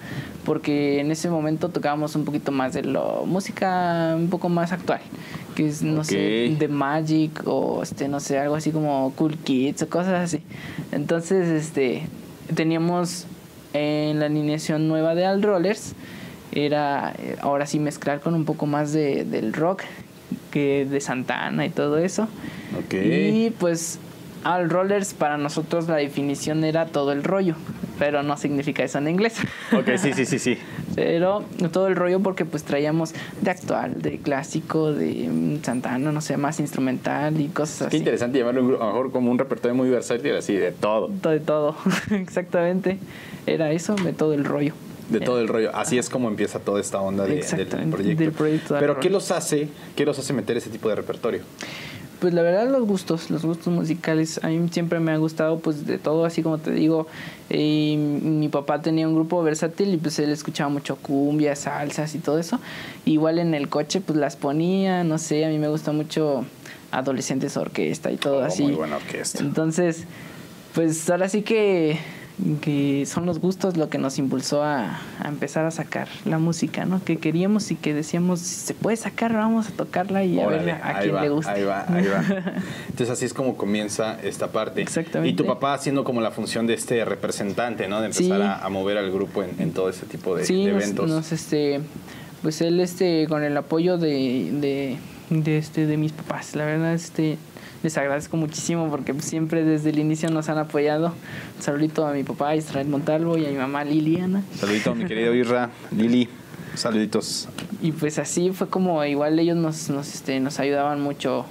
[0.44, 5.00] porque en ese momento tocábamos un poquito más de lo música un poco más actual,
[5.56, 9.82] que es no sé, de Magic o este no sé, algo así como Cool Kids
[9.82, 10.42] o cosas así.
[10.92, 12.06] Entonces, este
[12.54, 13.26] teníamos
[13.72, 15.94] en la alineación nueva de All Rollers
[16.52, 19.82] era eh, ahora sí mezclar con un poco más de, del rock
[20.50, 22.28] que de Santana y todo eso.
[22.90, 23.98] Y pues
[24.44, 27.56] All Rollers para nosotros la definición era todo el rollo,
[27.98, 29.34] pero no significa eso en inglés.
[29.72, 30.58] Ok, sí, sí, sí, sí.
[30.96, 36.20] Pero todo el rollo porque pues traíamos de actual, de clásico, de mm, Santana, no
[36.20, 37.90] sé, más instrumental y cosas así.
[37.90, 40.72] Qué interesante llamarlo a lo mejor como un repertorio muy versátil, así de.
[40.72, 41.76] Todo de todo,
[42.10, 42.98] exactamente.
[43.46, 44.74] Era eso, de todo el rollo.
[45.10, 45.74] De todo el rollo.
[45.74, 48.22] Así es como empieza toda esta onda de- del proyecto.
[48.24, 49.68] del proyecto de Pero ¿qué los hace?
[49.96, 51.42] ¿Qué los hace meter ese tipo de repertorio?
[52.20, 55.86] Pues la verdad los gustos, los gustos musicales, a mí siempre me ha gustado pues
[55.86, 57.06] de todo, así como te digo,
[57.48, 62.18] eh, mi papá tenía un grupo versátil y pues él escuchaba mucho cumbia, salsas y
[62.18, 62.60] todo eso.
[63.06, 66.44] Igual en el coche pues las ponía, no sé, a mí me gusta mucho
[66.90, 68.64] adolescentes orquesta y todo Oh, así.
[68.64, 69.38] muy buena orquesta.
[69.38, 70.04] Entonces,
[70.74, 71.98] pues ahora sí que,
[72.61, 76.85] que son los gustos lo que nos impulsó a, a empezar a sacar la música,
[76.85, 77.03] ¿no?
[77.05, 80.70] Que queríamos y que decíamos, si se puede sacar, vamos a tocarla y a ver
[80.83, 81.53] a quién va, le gusta.
[81.53, 82.24] Ahí va, ahí va.
[82.88, 84.81] Entonces así es como comienza esta parte.
[84.83, 85.33] Exactamente.
[85.33, 88.00] Y tu papá haciendo como la función de este representante, ¿no?
[88.00, 88.42] De empezar Sí.
[88.42, 91.09] a, a mover al grupo en, en todo ese tipo de, sí, de nos, eventos.
[91.11, 91.81] nos, este,
[92.42, 94.96] pues él, este, con el apoyo de, de,
[95.31, 97.37] de, este, de mis papás, la verdad, este,
[97.82, 101.14] les agradezco muchísimo porque pues, siempre desde el inicio nos han apoyado.
[101.56, 104.42] Un saludito a mi papá Israel Montalvo y a mi mamá Liliana.
[104.58, 106.28] Saludito a mi querido Irra, Lili.
[106.74, 107.48] Saluditos.
[107.82, 111.44] Y pues así fue como igual ellos nos, nos, este, nos ayudaban mucho.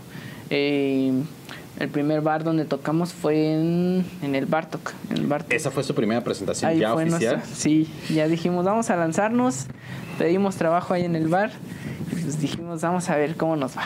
[0.50, 1.12] Eh,
[1.80, 4.92] el primer bar donde tocamos fue en, en el Bartok.
[5.12, 5.52] En el Bartok.
[5.54, 7.38] Esa fue su primera presentación Ahí ya fue oficial.
[7.38, 9.66] nuestra- sí, ya dijimos, vamos a lanzarnos.
[10.18, 11.52] Pedimos trabajo ahí en el bar.
[12.30, 13.84] Pues dijimos, vamos a ver cómo nos va.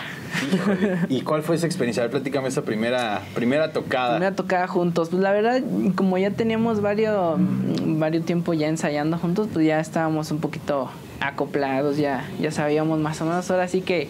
[1.10, 2.04] ¿Y cuál fue esa experiencia?
[2.04, 4.16] A ver, platícame esa primera, primera tocada.
[4.16, 5.10] Primera tocada juntos.
[5.10, 5.62] Pues la verdad,
[5.96, 11.98] como ya teníamos varios, varios tiempo ya ensayando juntos, pues ya estábamos un poquito acoplados,
[11.98, 13.50] ya, ya sabíamos más o menos.
[13.52, 14.10] Ahora sí que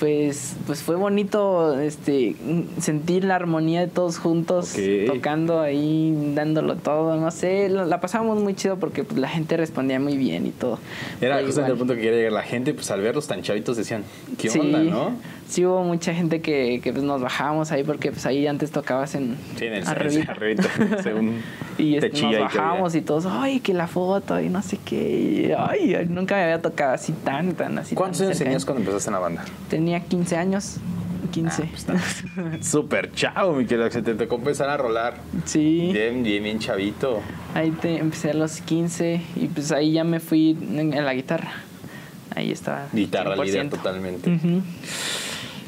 [0.00, 2.34] pues, pues fue bonito este
[2.80, 4.74] sentir la armonía de todos juntos,
[5.06, 9.58] tocando ahí, dándolo todo, no sé, la, la pasamos muy chido porque pues, la gente
[9.58, 10.78] respondía muy bien y todo.
[11.20, 12.32] Era justamente el punto que quería llegar.
[12.32, 14.04] La gente, pues al verlos tan chavitos, decían,
[14.38, 15.12] ¿qué sí, onda, no?
[15.50, 19.16] Sí, hubo mucha gente que, que pues, nos bajamos ahí porque pues ahí antes tocabas
[19.16, 20.68] en Sí, en el arribita,
[21.02, 21.42] según
[21.76, 25.48] Y te este, nos bajamos y todos, ay, que la foto y no sé qué.
[25.48, 27.96] y, ay, nunca me había tocado así tan, tan así.
[27.96, 29.44] ¿Cuántos años tenías cuando empezaste en la banda?
[29.68, 30.76] Tenía 15 años.
[31.32, 31.68] 15.
[31.88, 31.98] Ah,
[32.60, 33.90] Súper chavo, mi querido.
[33.90, 35.14] Se te tocó empezar a rolar.
[35.44, 35.90] sí.
[35.92, 37.20] Bien, bien, bien chavito.
[37.54, 41.14] Ahí te, empecé a los 15 y pues ahí ya me fui en, en la
[41.14, 41.52] guitarra.
[42.34, 42.86] Ahí estaba.
[42.92, 43.44] Guitarra 100%.
[43.44, 44.30] líder totalmente.
[44.30, 44.62] Ujú.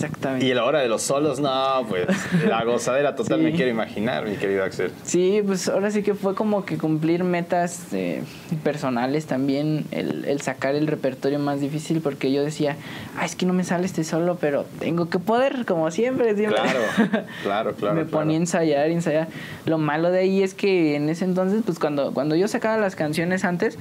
[0.03, 0.47] Exactamente.
[0.47, 2.07] Y a la hora de los solos, no, pues
[2.49, 3.45] la gozadera total Sí.
[3.45, 4.91] me quiero imaginar, mi querido Axel.
[5.05, 8.23] Sí, pues ahora sí que fue como que cumplir metas eh,
[8.65, 12.77] personales también, el, el sacar el repertorio más difícil, porque yo decía,
[13.17, 16.61] ah, es que no me sale este solo, pero tengo que poder, como siempre, siempre.
[16.61, 16.81] Claro,
[17.43, 17.95] claro, claro.
[17.95, 18.07] me claro.
[18.11, 19.29] ponía a ensayar, ensayar.
[19.67, 22.97] Lo malo de ahí es que en ese entonces, pues cuando, cuando yo sacaba las
[22.97, 23.79] canciones antes,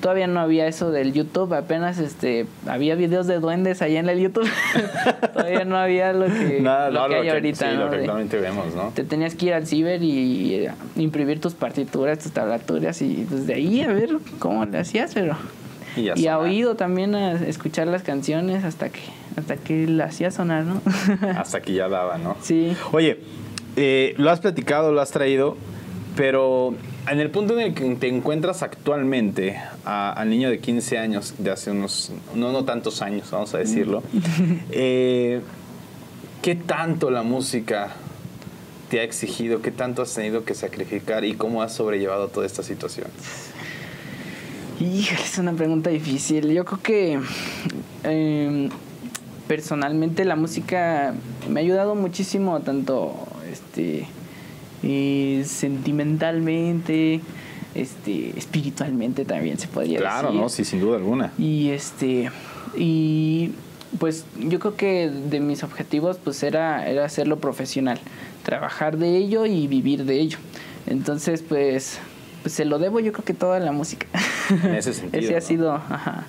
[0.00, 4.18] todavía no había eso del YouTube, apenas este había videos de duendes allá en el
[4.20, 4.48] YouTube.
[5.32, 7.70] todavía no había lo que, Nada, lo no, que hay ahorita.
[7.70, 7.84] Sí, ¿no?
[7.84, 8.90] lo que De- actualmente vemos, ¿no?
[8.94, 13.54] te tenías que ir al ciber y, eh, imprimir tus partituras, tus tablaturas y desde
[13.54, 15.36] ahí a ver cómo le hacías, pero
[15.96, 19.00] Y y a oído también a escuchar las canciones hasta que
[19.36, 20.80] hasta que la hacía sonar, ¿no?
[21.36, 22.36] Hasta que ya daba, ¿no?
[22.42, 22.76] sí.
[22.92, 23.20] Oye,
[23.76, 25.56] eh, lo has platicado, lo has traído,
[26.16, 26.74] pero
[27.08, 31.50] en el punto en el que te encuentras actualmente al niño de 15 años, de
[31.50, 34.02] hace unos, no, no tantos años, vamos a decirlo,
[34.70, 35.40] eh,
[36.42, 37.90] ¿qué tanto la música
[38.88, 39.62] te ha exigido?
[39.62, 43.08] ¿Qué tanto has tenido que sacrificar y cómo has sobrellevado toda esta situación?
[44.80, 46.52] Híjole, es una pregunta difícil.
[46.52, 47.20] Yo creo que
[48.02, 48.70] em,
[49.46, 51.14] personalmente la música
[51.48, 53.14] me ha ayudado muchísimo, tanto
[53.50, 54.06] este
[54.82, 57.20] sentimentalmente,
[57.74, 60.08] este, espiritualmente también se podría decir.
[60.08, 61.32] Claro, no, sí, sin duda alguna.
[61.38, 62.30] Y este,
[62.76, 63.52] y
[63.98, 67.98] pues yo creo que de mis objetivos pues era, era hacerlo profesional,
[68.44, 70.38] trabajar de ello y vivir de ello.
[70.86, 71.98] Entonces, pues
[72.42, 74.06] pues se lo debo yo creo que toda la música.
[74.50, 75.22] En ese sentido.
[75.22, 76.26] ese ha sido, ajá,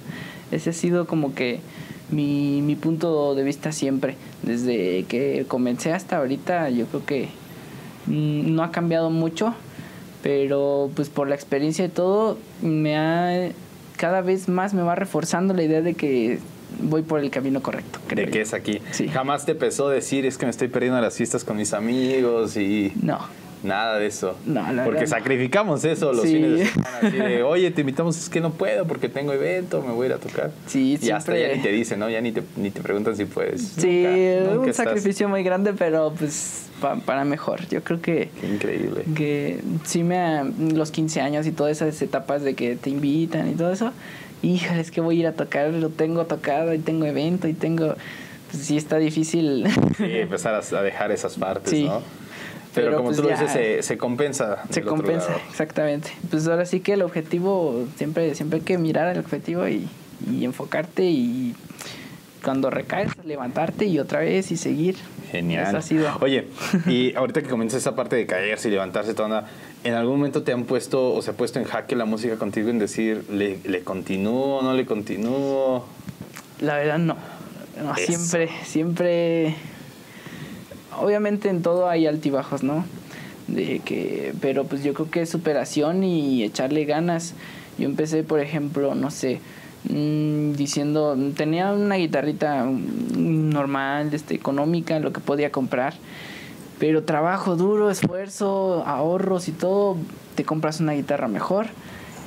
[0.51, 1.59] ese ha sido como que
[2.09, 4.15] mi, mi punto de vista siempre.
[4.43, 7.29] Desde que comencé hasta ahorita, yo creo que
[8.11, 9.53] no ha cambiado mucho,
[10.21, 13.51] pero pues por la experiencia y todo, me ha
[13.97, 16.39] cada vez más me va reforzando la idea de que
[16.81, 17.99] voy por el camino correcto.
[18.13, 18.81] de que es aquí.
[19.13, 22.93] Jamás te pesó decir es que me estoy perdiendo las fiestas con mis amigos y.
[23.01, 23.19] No.
[23.63, 24.35] Nada de eso.
[24.45, 26.97] No, Porque sacrificamos eso los fines de semana.
[27.03, 30.09] Así de, oye, te invitamos, es que no puedo porque tengo evento, me voy a
[30.09, 30.51] ir a tocar.
[30.67, 32.09] Sí, Y hasta ya ni te dicen, ¿no?
[32.09, 33.61] Ya ni te, ni te preguntan si puedes.
[33.77, 34.05] Sí,
[34.57, 36.69] un sacrificio muy grande, pero pues
[37.05, 37.67] para mejor.
[37.69, 38.29] Yo creo que...
[38.43, 39.03] increíble.
[39.15, 40.43] Que sí me...
[40.73, 43.91] Los 15 años y todas esas etapas de que te invitan y todo eso.
[44.41, 47.53] Híjole, es que voy a ir a tocar, lo tengo tocado y tengo evento y
[47.53, 47.95] tengo...
[48.49, 49.65] Pues sí está difícil.
[49.95, 52.01] Sí, empezar a dejar esas partes, ¿no?
[52.73, 54.63] Pero, como pues tú lo dices, se, compensa.
[54.69, 56.11] Se compensa, exactamente.
[56.29, 59.87] Pues ahora sí que el objetivo, siempre, siempre hay que mirar al objetivo y,
[60.41, 61.55] enfocarte y
[62.43, 64.95] cuando recaes, levantarte y otra vez y seguir.
[65.31, 65.75] Genial.
[65.75, 66.09] ha sido.
[66.21, 66.47] Oye,
[66.87, 69.47] y ahorita que comienzas esa parte de caerse y levantarse, toda
[69.83, 72.69] ¿en algún momento te han puesto o se ha puesto en jaque la música contigo
[72.69, 75.85] en decir, ¿le, le continúo o no le continúo?
[76.61, 77.15] La verdad, no.
[77.81, 79.55] no siempre, siempre
[80.99, 82.85] obviamente en todo hay altibajos, ¿no?
[83.47, 87.33] De que, pero pues yo creo que es superación y echarle ganas.
[87.77, 89.39] Yo empecé, por ejemplo, no sé,
[89.89, 95.93] mm, diciendo, tenía una guitarrita normal, este, económica, lo que podía comprar,
[96.79, 99.97] pero trabajo duro, esfuerzo, ahorros y todo,
[100.35, 101.67] te compras una guitarra mejor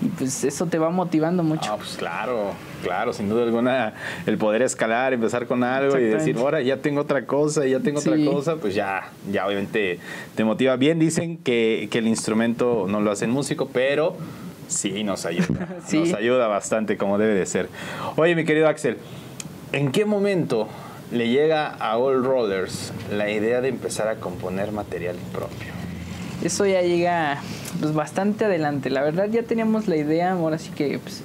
[0.02, 1.72] y pues eso te va motivando mucho.
[1.72, 2.52] Ah, pues claro,
[2.83, 3.94] claro, sin duda alguna,
[4.26, 8.00] el poder escalar, empezar con algo y decir, ahora ya tengo otra cosa, ya tengo
[8.00, 9.98] otra cosa, pues ya, ya obviamente
[10.35, 10.76] te motiva.
[10.76, 14.16] Bien dicen que, que el instrumento no lo hace el músico, pero
[14.68, 17.68] sí nos ayuda, nos ayuda bastante como debe de ser.
[18.16, 18.98] Oye, mi querido Axel,
[19.72, 20.68] ¿en qué momento
[21.12, 25.84] le llega a All Rollers la idea de empezar a componer material propio?
[26.42, 27.40] Eso ya llega
[27.81, 28.90] pues bastante adelante.
[28.90, 31.23] La verdad ya teníamos la idea, ahora sí que pues,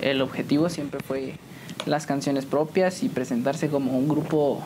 [0.00, 1.34] el objetivo siempre fue
[1.86, 4.62] las canciones propias y presentarse como un grupo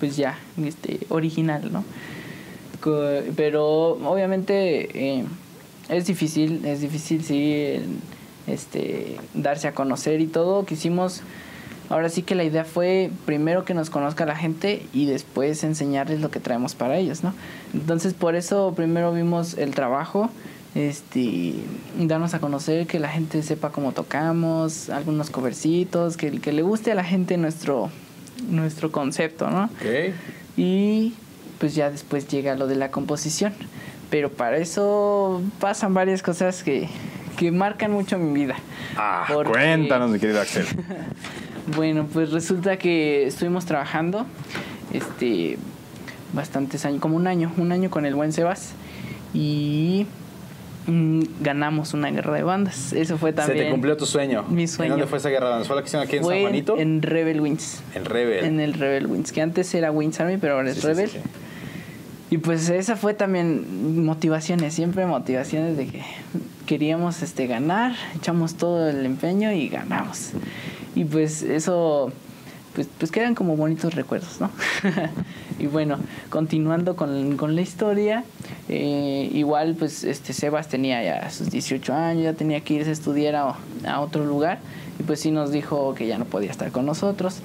[0.00, 1.84] pues ya este original, ¿no?
[3.36, 5.24] Pero obviamente eh,
[5.88, 7.80] es difícil, es difícil sí
[8.46, 10.64] este darse a conocer y todo.
[10.64, 11.22] Quisimos
[11.88, 16.20] ahora sí que la idea fue primero que nos conozca la gente y después enseñarles
[16.20, 17.34] lo que traemos para ellos, ¿no?
[17.76, 20.30] Entonces por eso primero vimos el trabajo
[20.76, 21.54] este,
[21.98, 26.92] darnos a conocer, que la gente sepa cómo tocamos, algunos covercitos, que, que le guste
[26.92, 27.90] a la gente nuestro,
[28.50, 29.70] nuestro concepto, ¿no?
[30.56, 31.14] Y
[31.58, 33.54] pues ya después llega lo de la composición.
[34.10, 36.88] Pero para eso pasan varias cosas que,
[37.38, 38.56] que marcan mucho mi vida.
[38.96, 40.66] Ah, cuéntanos, mi querido Axel.
[41.74, 44.26] bueno, pues resulta que estuvimos trabajando
[44.92, 45.58] este
[46.32, 48.72] bastantes años, como un año, un año con el buen Sebas.
[49.34, 50.06] Y
[50.86, 52.92] Mm, ganamos una guerra de bandas.
[52.92, 53.58] Eso fue también.
[53.58, 54.44] Se te cumplió tu sueño.
[54.48, 54.94] Mi sueño.
[54.94, 55.66] ¿En dónde fue esa guerra de bandas?
[55.66, 56.78] ¿Fue la que hicieron aquí en San Juanito?
[56.78, 57.82] En Rebel Wings.
[57.94, 58.44] En Rebel.
[58.44, 61.10] En el Rebel Wings, que antes era Wings Army, pero ahora es Rebel.
[62.30, 66.02] y pues esa fue también motivaciones, siempre motivaciones de que
[66.66, 70.30] queríamos este ganar, echamos todo el empeño y ganamos.
[70.94, 72.12] Y pues eso
[72.76, 74.50] pues, pues quedan como bonitos recuerdos, ¿no?
[75.58, 75.96] y bueno,
[76.28, 78.22] continuando con, con la historia,
[78.68, 82.92] eh, igual pues este Sebas tenía ya sus 18 años, ya tenía que irse a
[82.92, 84.58] estudiar a, otro lugar
[85.00, 87.38] y pues sí nos dijo que ya no podía estar con nosotros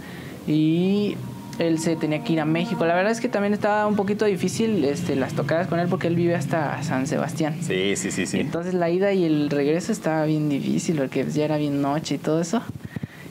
[0.47, 1.15] y
[1.59, 2.86] él se tenía que ir a México.
[2.86, 6.07] La verdad es que también estaba un poquito difícil este, las tocadas con él porque
[6.07, 7.55] él vive hasta San Sebastián.
[7.61, 8.41] Sí, sí, sí, sí.
[8.41, 12.17] Entonces la ida y el regreso estaba bien difícil porque ya era bien noche y
[12.17, 12.61] todo eso.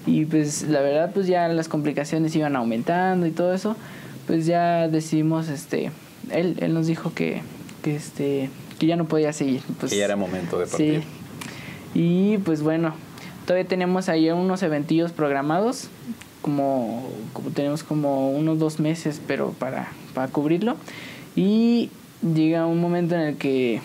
[0.07, 3.77] Y pues la verdad pues ya las complicaciones iban aumentando y todo eso.
[4.27, 5.91] Pues ya decidimos, este,
[6.31, 7.43] él, él nos dijo que,
[7.83, 9.63] que este, que ya no podía seguir.
[9.79, 11.03] Pues, que ya era momento de partir.
[11.03, 11.09] Sí.
[11.95, 12.95] Y pues bueno,
[13.47, 15.89] todavía tenemos ahí unos eventillos programados,
[16.41, 20.77] como, como tenemos como unos dos meses, pero para, para cubrirlo.
[21.37, 21.91] Y
[22.23, 23.81] llega un momento en el que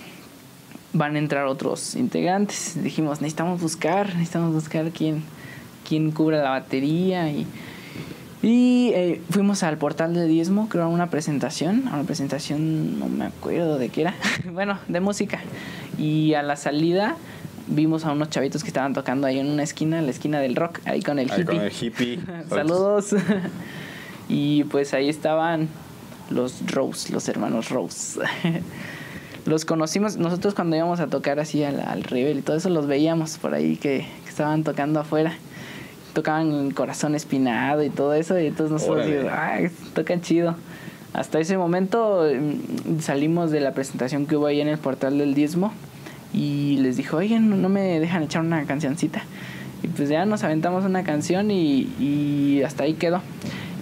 [0.93, 2.81] van a entrar otros integrantes.
[2.81, 5.23] Dijimos, necesitamos buscar, necesitamos buscar quién,
[5.87, 7.45] quién cubra la batería y...
[8.43, 13.07] Y eh, fuimos al portal de Diezmo, creo, a una presentación, a una presentación, no
[13.09, 14.13] me acuerdo de qué era,
[14.53, 15.39] bueno, de música.
[15.97, 17.15] Y a la salida
[17.65, 20.55] vimos a unos chavitos que estaban tocando ahí en una esquina, en la esquina del
[20.55, 21.45] rock, ahí con el Ahí hippie.
[21.55, 22.19] con el hippie.
[22.49, 23.15] Saludos.
[24.29, 25.67] y pues ahí estaban
[26.29, 28.19] los Rose, los hermanos Rose.
[29.47, 32.85] los conocimos, nosotros cuando íbamos a tocar así al, al Rebel y todo eso, los
[32.85, 35.35] veíamos por ahí que, que estaban tocando afuera.
[36.15, 40.55] Tocaban corazón espinado y todo eso, y entonces nosotros digo, ay, tocan chido.
[41.13, 45.35] Hasta ese momento mm, salimos de la presentación que hubo ahí en el portal del
[45.35, 45.71] diezmo
[46.33, 49.21] y les dijo, oigan, no- no me dejan echar una cancioncita.
[49.83, 53.21] Y pues ya nos aventamos una canción y, y hasta ahí quedó.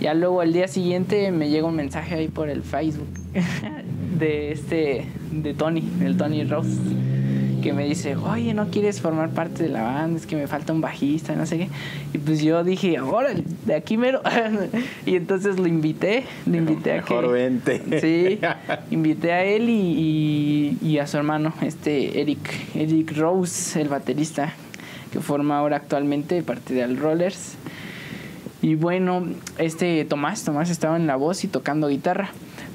[0.02, 3.08] Ya luego al día siguiente me llega un mensaje ahí por el Facebook
[4.20, 6.70] de este, de Tony, el Tony Rose,
[7.64, 10.20] que me dice, oye, ¿no quieres formar parte de la banda?
[10.20, 11.70] Es que me falta un bajista, no sé qué.
[12.14, 14.22] Y pues yo dije, órale, de aquí mero.
[15.06, 17.14] y entonces lo invité, lo invité a que...
[17.16, 17.82] Mejor vente.
[18.02, 18.40] Sí,
[18.92, 22.40] invité a él y, y- y a su hermano, este Eric,
[22.76, 24.54] Eric Rose, el baterista,
[25.12, 27.56] que forma ahora actualmente parte de Al Rollers.
[28.62, 29.26] Y bueno,
[29.58, 32.30] este Tomás, Tomás estaba en la voz y tocando guitarra,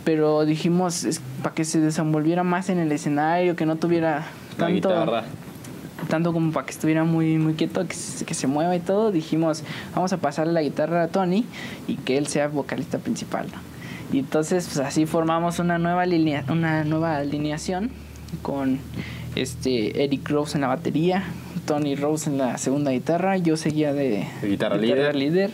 [0.05, 4.27] pero dijimos para que se desenvolviera más en el escenario, que no tuviera
[4.59, 5.25] tanto guitarra.
[6.09, 9.13] tanto como para que estuviera muy muy quieto, que se, que se mueva y todo,
[9.13, 9.63] dijimos,
[9.95, 11.45] vamos a pasarle la guitarra a Tony
[11.87, 13.47] y que él sea vocalista principal.
[13.47, 13.59] ¿no?
[14.13, 17.91] Y entonces pues así formamos una nueva línea, una nueva alineación
[18.43, 18.79] con
[19.37, 21.25] este Eric Rose en la batería,
[21.67, 25.15] Tony Rose en la segunda guitarra, yo seguía de, De guitarra líder.
[25.15, 25.51] líder,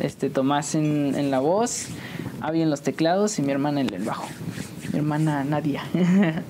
[0.00, 1.88] este Tomás en, en la voz,
[2.40, 4.26] Avi en los teclados y mi hermana en el bajo.
[4.92, 5.84] Mi hermana Nadia.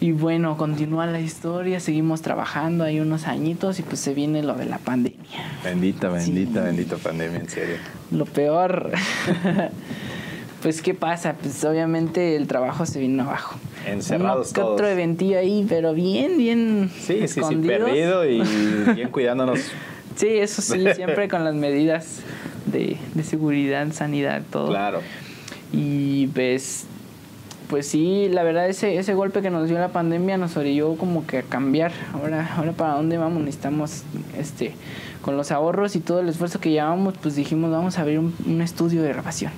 [0.00, 4.54] y bueno, continúa la historia, seguimos trabajando ahí unos añitos y pues se viene lo
[4.54, 5.18] de la pandemia.
[5.64, 6.66] Bendita, bendita, Sí.
[6.66, 7.76] bendita pandemia, en serio.
[8.10, 8.92] Lo peor.
[10.62, 13.56] pues qué pasa, pues obviamente el trabajo se vino abajo.
[13.86, 14.72] Encerrados Uno todos.
[14.74, 17.78] otro eventillo ahí, pero bien, bien Sí, sí, sí, escondidos.
[17.84, 18.42] perdido y
[18.94, 19.60] bien cuidándonos.
[20.16, 22.20] Sí, eso sí, siempre con las medidas
[22.66, 24.68] de, de seguridad, sanidad, todo.
[24.68, 25.00] Claro.
[25.72, 26.86] Y pues,
[27.68, 31.26] pues sí, la verdad ese, ese golpe que nos dio la pandemia nos orilló como
[31.26, 31.92] que a cambiar.
[32.12, 34.02] Ahora, ahora para dónde vamos, necesitamos,
[34.38, 34.74] este,
[35.22, 38.34] con los ahorros y todo el esfuerzo que llevamos, pues dijimos vamos a abrir un,
[38.46, 39.52] un estudio de grabación.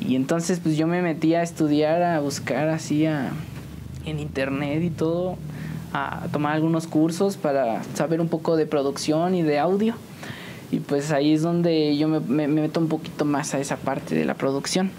[0.00, 3.30] Y entonces pues yo me metí a estudiar, a buscar así a,
[4.06, 5.36] en internet y todo,
[5.92, 9.94] a tomar algunos cursos para saber un poco de producción y de audio.
[10.70, 14.14] Y pues ahí es donde yo me- me meto un poquito más a esa parte
[14.14, 14.90] de la producción.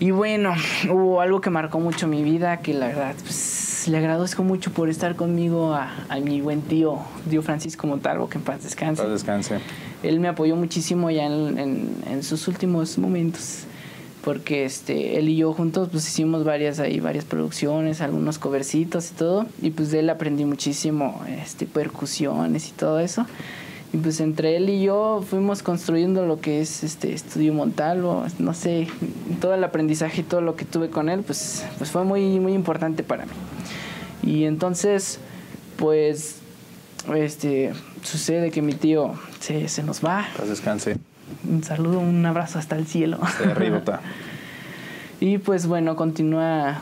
[0.00, 0.54] Y bueno,
[0.90, 4.88] hubo algo que marcó mucho mi vida, que la verdad, pues, le agradezco mucho por
[4.88, 6.98] estar conmigo a, a mi buen tío,
[7.28, 9.02] tío Francisco Montalvo, que en paz descanse.
[9.02, 9.58] Paz descanse.
[10.02, 13.64] Él me apoyó muchísimo ya en, en- en sus últimos momentos.
[14.24, 19.14] Porque este, él y yo juntos pues hicimos varias ahí, varias producciones, algunos covercitos y
[19.14, 19.46] todo.
[19.62, 23.24] Y pues de él aprendí muchísimo este, percusiones y todo eso.
[23.92, 28.54] Y pues entre él y yo fuimos construyendo lo que es este Estudio Montalvo, no
[28.54, 28.86] sé,
[29.40, 32.52] todo el aprendizaje y todo lo que tuve con él, pues, pues fue muy, muy
[32.52, 33.32] importante para mí.
[34.22, 35.18] Y entonces,
[35.76, 36.36] pues,
[37.14, 37.72] este,
[38.02, 40.28] sucede que mi tío se, se nos va.
[40.36, 40.96] Paz descanse.
[41.48, 43.18] Un saludo, un abrazo hasta el cielo.
[43.38, 43.80] De.
[45.22, 46.80] Y pues bueno, continúa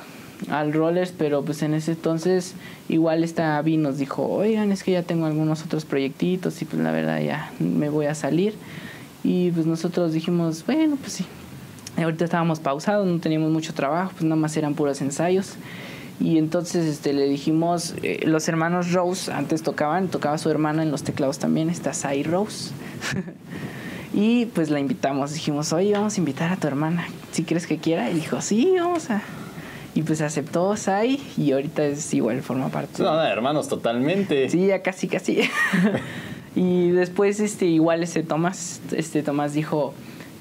[0.51, 2.55] al Rollers, pero pues en ese entonces
[2.89, 6.83] igual esta Abby nos dijo, oigan, es que ya tengo algunos otros proyectitos y pues
[6.83, 8.55] la verdad ya me voy a salir.
[9.25, 11.27] Y pues nosotros dijimos, bueno, pues sí.
[11.97, 15.55] Ahorita estábamos pausados, no teníamos mucho trabajo, pues nada más eran puros ensayos.
[16.21, 20.91] Y entonces este, le dijimos, eh, los hermanos Rose antes tocaban, tocaba su hermana en
[20.91, 22.71] los teclados también, está Sai Rose.
[24.15, 27.79] Y pues la invitamos, dijimos, oye, vamos a invitar a tu hermana, si crees que
[27.79, 28.11] quiera.
[28.11, 29.23] Y dijo, sí, vamos a.
[29.99, 33.03] Y pues aceptó Sai y ahorita es igual, forma parte.
[33.03, 34.49] No, no, hermanos, totalmente.
[34.49, 35.41] Sí, ya casi, casi.
[36.55, 39.95] y después, este, igual ese Tomás, este Tomás dijo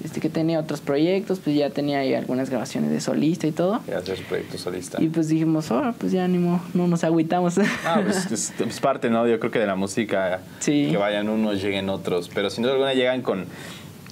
[0.04, 3.80] este, que tenía otros proyectos, pues ya tenía ahí algunas grabaciones de solista y todo.
[3.84, 5.02] Gracias, proyecto solista.
[5.02, 7.58] Y pues dijimos, oh, pues ya ánimo, no nos agüitamos.
[7.84, 9.26] Ah, pues es, es parte, ¿no?
[9.26, 10.86] Yo creo que de la música Sí.
[10.92, 12.30] que vayan unos, lleguen otros.
[12.32, 13.46] Pero sin duda alguna llegan con,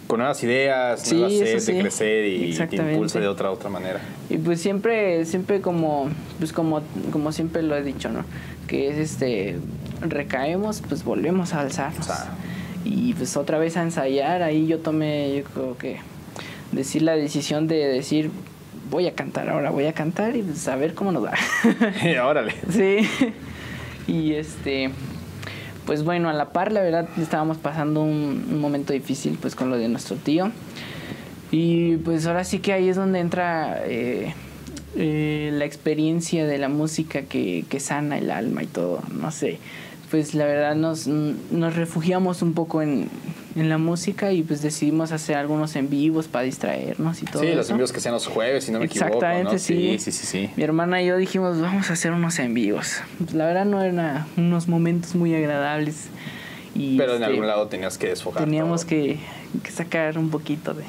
[0.07, 4.01] con nuevas ideas, Sí, nuevas sed de crecer y te impulsa de otra otra manera.
[4.31, 6.83] Y pues siempre, siempre como, pues como,
[7.13, 8.25] como siempre lo he dicho, ¿no?
[8.67, 9.57] Que es este,
[10.01, 12.01] recaemos, pues volvemos a alzarnos.
[12.01, 12.35] O sea.
[12.85, 15.99] y pues otra vez a ensayar, ahí yo tomé, yo creo que,
[16.73, 18.31] decir la decisión de decir,
[18.91, 21.35] voy a cantar ahora, voy a cantar y pues a ver cómo nos va.
[22.25, 22.55] Órale.
[22.71, 22.99] Sí.
[24.07, 24.91] Y este,
[25.87, 29.79] pues bueno, a la par, la verdad, estábamos pasando un, momento difícil, pues con lo
[29.79, 30.51] de nuestro tío.
[31.53, 34.35] Y pues ahora sí que ahí es donde entra eh,
[34.97, 39.59] eh, la experiencia de la música que, que sana el alma y todo, no sé.
[40.11, 43.09] Pues la verdad nos, nos refugiamos un poco en,
[43.57, 47.49] en la música y pues decidimos hacer algunos en vivos para distraernos y todo Sí,
[47.49, 47.57] eso.
[47.57, 49.15] los envíos que sean los jueves, si no me equivoco.
[49.15, 49.59] Exactamente, ¿no?
[49.59, 49.97] sí.
[49.99, 50.27] Sí, sí, sí.
[50.27, 50.51] sí.
[50.57, 53.01] Mi hermana y yo dijimos, vamos a hacer unos en vivos.
[53.19, 56.09] Pues, la verdad no eran unos momentos muy agradables.
[56.75, 58.45] Y Pero en este, algún lado tenías que desfogar.
[58.45, 59.19] teníamos que,
[59.63, 60.85] que sacar un poquito de...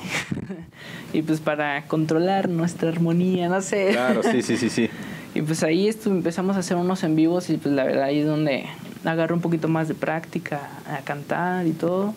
[1.14, 3.90] y pues para controlar nuestra armonía, no sé.
[3.92, 4.90] Claro, sí, sí, sí, sí.
[5.36, 8.20] Y pues ahí estu- empezamos a hacer unos en vivos y pues la verdad ahí
[8.20, 8.66] es donde
[9.06, 12.14] agarré un poquito más de práctica a cantar y todo.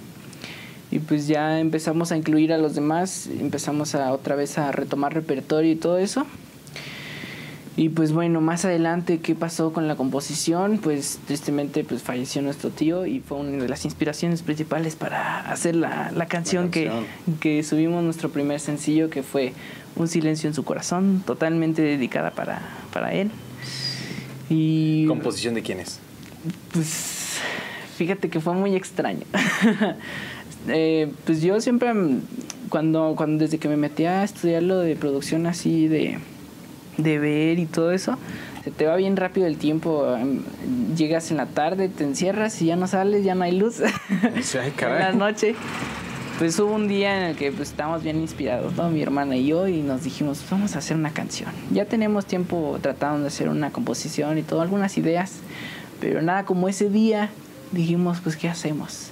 [0.90, 5.14] Y pues ya empezamos a incluir a los demás, empezamos a otra vez a retomar
[5.14, 6.26] repertorio y todo eso.
[7.76, 10.78] Y pues bueno, más adelante, ¿qué pasó con la composición?
[10.78, 15.76] Pues tristemente pues falleció nuestro tío y fue una de las inspiraciones principales para hacer
[15.76, 17.06] la, la canción, que, canción.
[17.40, 19.54] que subimos nuestro primer sencillo, que fue
[19.96, 22.60] Un silencio en su corazón, totalmente dedicada para,
[22.92, 23.30] para él.
[24.48, 26.00] Y ¿Composición de quién es?
[26.72, 27.38] pues
[27.96, 29.24] fíjate que fue muy extraño.
[30.68, 32.20] Eh, pues yo siempre, mm,
[32.68, 36.18] cuando, cuando desde que me metí a estudiar lo de producción así, de,
[36.96, 38.16] de ver y todo eso,
[38.64, 40.14] se te va bien rápido el tiempo.
[40.16, 40.42] em,
[40.96, 43.76] Llegas en la tarde, te encierras y ya no sales, ya no hay luz.
[44.42, 45.54] Sí, en la noche.
[46.38, 48.88] Pues hubo un día en el que pues, estábamos bien inspirados, ¿no?
[48.88, 51.50] mi hermana y yo, y nos dijimos, vamos a hacer una canción.
[51.70, 55.32] Ya tenemos tiempo tratando de hacer una composición y todo, algunas ideas,
[56.00, 57.28] pero nada como ese día
[57.72, 59.10] dijimos, pues, ¿qué hacemos?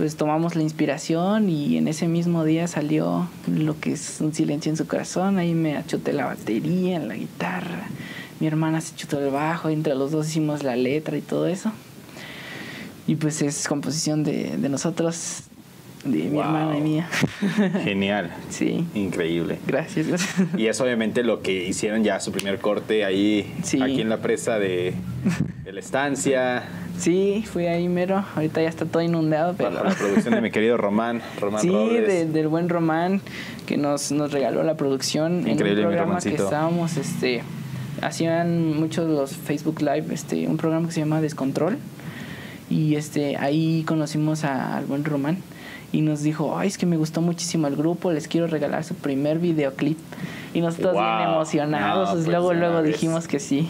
[0.00, 4.70] Pues tomamos la inspiración y en ese mismo día salió lo que es un silencio
[4.70, 5.36] en su corazón.
[5.36, 7.86] Ahí me achoté la batería, la guitarra.
[8.40, 9.68] Mi hermana se chutó el bajo.
[9.68, 11.70] Entre los dos hicimos la letra y todo eso.
[13.06, 15.42] Y pues es composición de, de nosotros,
[16.04, 17.08] de mi hermana y mía.
[17.84, 18.30] Genial.
[18.48, 19.58] sí, Increíble.
[19.66, 20.06] gracias.
[20.08, 20.34] gracias.
[20.56, 23.80] Y es obviamente lo que hicieron ya su primer corte ahí, Sí.
[23.82, 24.94] aquí en la presa de,
[25.64, 26.62] de la estancia,
[26.98, 28.24] Sí, fui ahí mero.
[28.36, 29.70] Ahorita ya está todo inundado, pero...
[29.70, 33.22] bajo la producción de mi querido Román, Román Sí, de- del buen Román
[33.66, 37.40] que nos, nos regaló la producción Increíble, en un programa que estábamos, este,
[38.02, 41.78] hacían muchos los Facebook Live, este, un programa que se llama Descontrol
[42.68, 45.38] y este, ahí conocimos a- al buen Román
[45.92, 48.94] y nos dijo, ay, es que me gustó muchísimo el grupo, les quiero regalar su
[48.94, 49.98] primer videoclip
[50.54, 53.68] y nosotros bien emocionados, No, pues, pues, luego una luego dijimos que sí.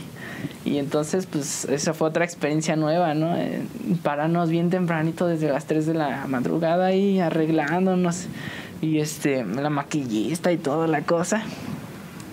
[0.65, 3.37] Y entonces, pues, esa fue otra experiencia nueva, ¿no?
[3.37, 3.63] Eh,
[4.03, 8.27] pararnos bien tempranito desde las 3 de la madrugada y arreglándonos.
[8.83, 11.43] Y este, la maquillista y toda la cosa.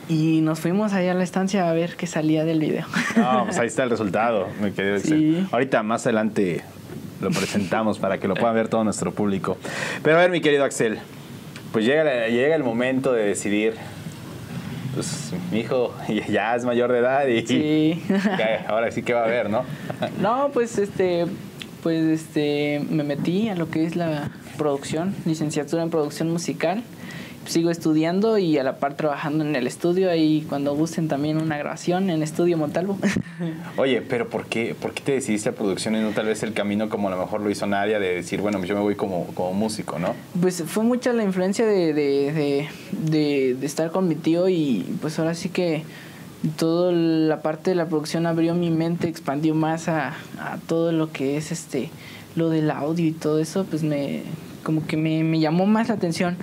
[0.10, 2.86] Y nos fuimos allá a la estancia a ver qué salía del video.
[3.18, 5.46] No, pues ahí está el resultado, querido Sí.
[5.52, 6.64] Ahorita más adelante
[7.22, 9.58] lo presentamos para que lo pueda ver todo nuestro público.
[10.04, 11.00] Pero a ver, mi querido Axel,
[11.72, 13.76] pues llega, llega el momento de decidir.
[14.94, 15.94] Pues mi hijo
[16.30, 18.04] ya es mayor de edad y Sí.
[18.68, 19.64] ahora sí que va a ver, ¿no?
[20.22, 21.26] No, pues este,
[21.84, 26.84] pues este, me metí a lo que es la producción, licenciatura en producción musical.
[27.48, 30.10] Sigo estudiando y a la par trabajando en el estudio.
[30.12, 32.98] Ahí cuando gusten también una grabación en Estudio Montalvo.
[33.78, 36.54] Oye, pero ¿por qué, ¿por qué te decidiste a producción y no tal vez el
[36.54, 39.28] camino como a lo mejor lo hizo Nadia de decir, bueno, yo me voy como,
[39.28, 40.14] como músico, ¿no?
[40.42, 42.68] Pues fue mucha la influencia de, de, de,
[43.12, 45.84] de- de estar con mi tío y pues ahora sí que
[46.58, 51.12] toda la parte de la producción abrió mi mente, expandió más a, a todo lo
[51.12, 51.90] que es este
[52.36, 54.22] lo del audio y todo eso, pues me
[54.64, 56.36] como que me, me llamó más la atención.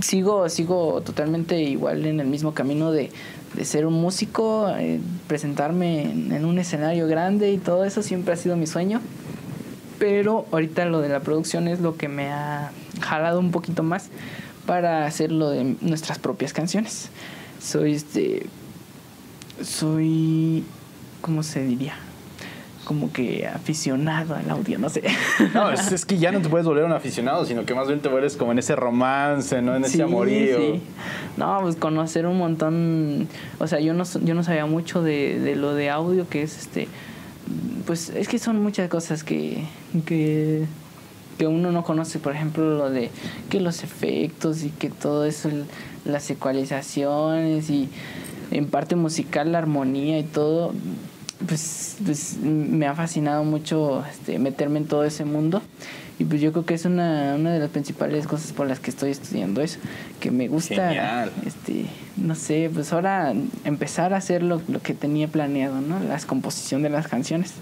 [0.00, 3.10] Sigo, sigo totalmente igual en el mismo camino de,
[3.54, 8.34] de ser un músico, eh, presentarme en, en un escenario grande y todo eso siempre
[8.34, 9.00] ha sido mi sueño.
[9.98, 12.70] Pero ahorita lo de la producción es lo que me ha
[13.00, 14.10] jalado un poquito más
[14.66, 17.08] para hacer lo de nuestras propias canciones.
[17.60, 18.46] Soy este.
[19.62, 20.64] Soy.
[21.22, 21.94] ¿Cómo se diría?
[22.86, 25.02] Como que aficionado al audio, no sé.
[25.52, 28.00] No, es, es que ya no te puedes volver un aficionado, sino que más bien
[28.00, 29.74] te vuelves como en ese romance, ¿no?
[29.74, 30.56] En ese amorío.
[30.56, 30.82] sí.
[31.36, 33.28] No, pues conocer un montón.
[33.58, 36.58] O sea, yo no, yo no sabía mucho de, de lo de audio, que es
[36.58, 36.86] este.
[37.86, 39.64] Pues es que son muchas cosas que.
[40.06, 40.64] que
[41.36, 43.10] que uno no conoce, por ejemplo, lo de
[43.50, 45.50] que los efectos y que todo eso,
[46.04, 47.90] las ecualizaciones y
[48.50, 50.72] en parte musical la armonía y todo,
[51.46, 55.62] pues, pues me ha fascinado mucho este, meterme en todo ese mundo.
[56.18, 58.88] Y pues yo creo que es una, una de las principales cosas por las que
[58.88, 59.78] estoy estudiando eso,
[60.18, 63.34] que me gusta, este, no sé, pues ahora
[63.64, 66.00] empezar a hacer lo, lo que tenía planeado, ¿no?
[66.00, 67.52] La composición de las canciones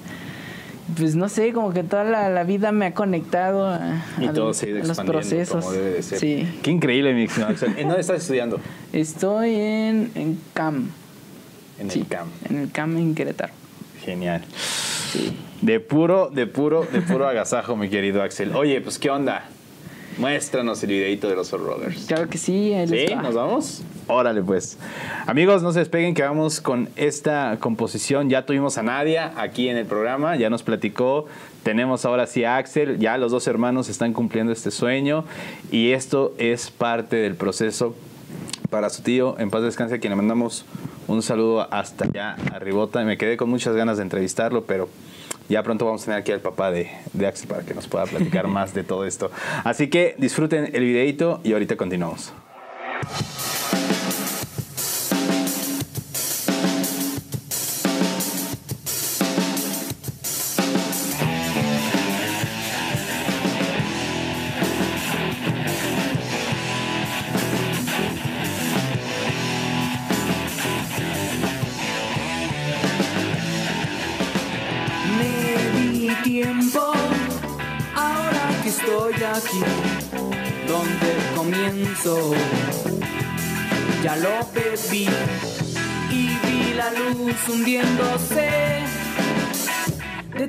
[0.96, 5.64] pues no sé, como que toda la, vida me ha conectado a, los procesos.
[5.64, 6.18] Como debe de ser.
[6.18, 6.46] Sí.
[6.62, 8.60] Qué increíble, mi ¿En dónde estás estudiando?
[8.92, 10.90] Estoy en, en CAM.
[11.78, 12.28] En el CAM.
[12.48, 13.63] En el CAM en Querétaro.
[14.04, 14.42] Genial.
[14.56, 15.36] Sí.
[15.62, 18.54] De puro, de puro, de puro agasajo, mi querido Axel.
[18.54, 19.48] Oye, pues, ¿qué onda?
[20.18, 22.04] Muéstranos el videito de los Rollers.
[22.06, 22.72] Claro que sí.
[22.86, 23.14] ¿Sí?
[23.14, 23.82] ¿Nos vamos?
[24.06, 24.78] Órale, pues.
[25.26, 28.30] Amigos, no se despeguen que vamos con esta composición.
[28.30, 31.26] Ya tuvimos a Nadia aquí en el programa, ya nos platicó.
[31.62, 35.24] Tenemos ahora sí a Axel, ya los dos hermanos están cumpliendo este sueño
[35.72, 37.96] y esto es parte del proceso
[38.70, 40.64] para su tío, en paz descanse, a quien le mandamos
[41.08, 43.04] un saludo hasta allá arribota.
[43.04, 44.88] Me quedé con muchas ganas de entrevistarlo, pero
[45.48, 48.06] ya pronto vamos a tener aquí al papá de, de Axel para que nos pueda
[48.06, 49.30] platicar más de todo esto.
[49.64, 52.32] Así que disfruten el videito y ahorita continuamos.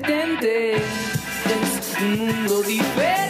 [0.06, 3.26] Detente, es un mundo diferente.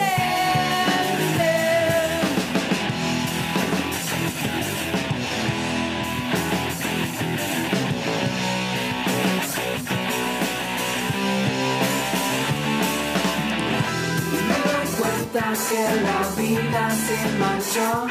[15.69, 18.07] que la vida se marchó,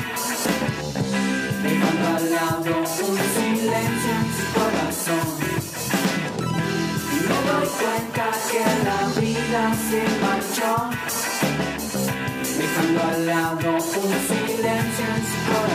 [8.55, 10.71] que la vida se marchó,
[12.57, 15.74] dejando al lado un silencio en su corazón.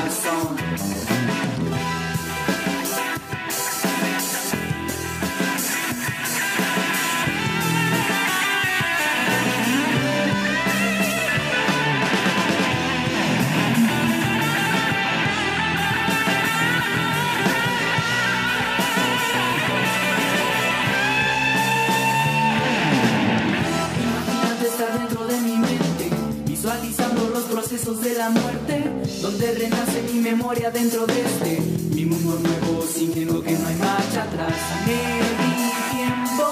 [28.00, 28.84] De la muerte,
[29.20, 31.60] donde renace mi memoria dentro de este,
[31.94, 34.54] mi mundo nuevo, sintiendo que no hay marcha atrás.
[34.86, 35.00] Me
[35.40, 35.54] di
[35.96, 36.46] tiempo,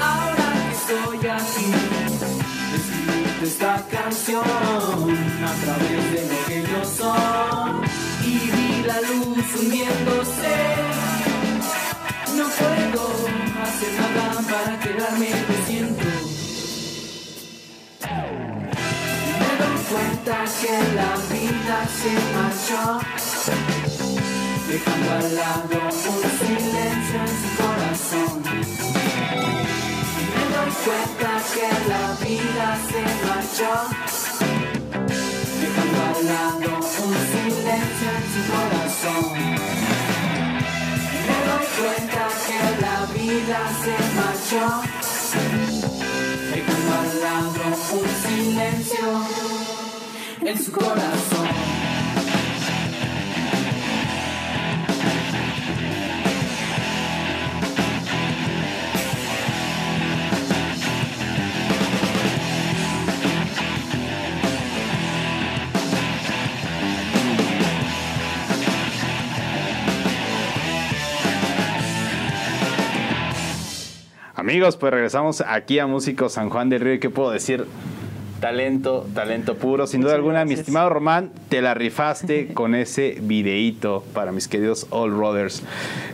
[0.00, 1.66] ahora que estoy aquí,
[2.74, 7.70] escribirte esta canción a través de lo que yo soy
[8.26, 10.54] y vi la luz hundiéndose.
[12.36, 13.04] No puedo
[13.62, 15.91] hacer nada para quedarme, lo
[20.24, 22.82] que la vida se marchó,
[24.68, 25.90] dejando al lado un
[26.38, 28.34] silencio en su corazón.
[30.32, 33.72] Me doy cuenta que la vida se marchó,
[35.60, 39.26] dejando al lado un silencio en su corazón.
[41.26, 44.66] Me doy cuenta que la vida se marchó,
[46.54, 47.62] dejando al lado
[47.92, 49.41] un silencio
[50.60, 51.48] corazón.
[74.34, 77.00] Amigos, pues regresamos aquí a Músicos San Juan del Río.
[77.00, 77.64] ¿Qué puedo decir?
[78.42, 79.86] Talento, talento puro.
[79.86, 84.88] Sin duda alguna, mi estimado Román, te la rifaste con ese videíto para mis queridos
[84.90, 85.62] All Brothers.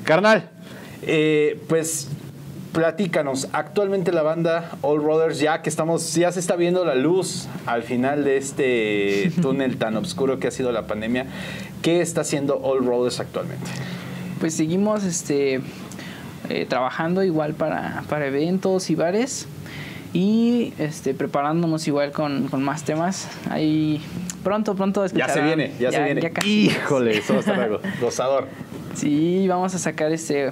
[0.05, 0.51] Carnal,
[1.01, 2.09] eh, pues
[2.75, 7.49] platícanos, actualmente la banda All Brothers, ya que estamos, ya se está viendo la luz
[7.65, 11.25] al final de este túnel tan oscuro que ha sido la pandemia,
[11.81, 13.71] ¿qué está haciendo All Brothers actualmente?
[14.39, 15.63] Pues seguimos este,
[16.51, 19.49] eh, trabajando igual para, para eventos y bares.
[20.13, 23.29] Y este preparándonos igual con, con más temas.
[23.51, 24.01] Ahí
[24.43, 26.33] pronto, pronto Ya se viene, ya, se viene.
[26.45, 28.49] Híjole, eso va a estar gozador.
[28.95, 30.51] Sí, vamos a sacar este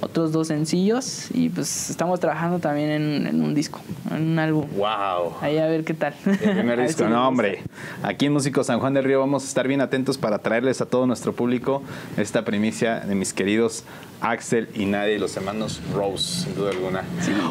[0.00, 3.80] otros dos sencillos y pues estamos trabajando también en, un disco,
[4.10, 4.66] en un álbum.
[4.76, 5.34] ¡Wow!
[5.40, 6.14] Ahí a ver qué tal.
[6.26, 7.62] El primer disco, no hombre.
[8.02, 10.86] Aquí en Músico San Juan del Río vamos a estar bien atentos para traerles a
[10.86, 11.82] todo nuestro público
[12.16, 13.84] esta primicia de mis queridos
[14.20, 17.04] Axel y Nadie, los hermanos Rose, sin duda alguna.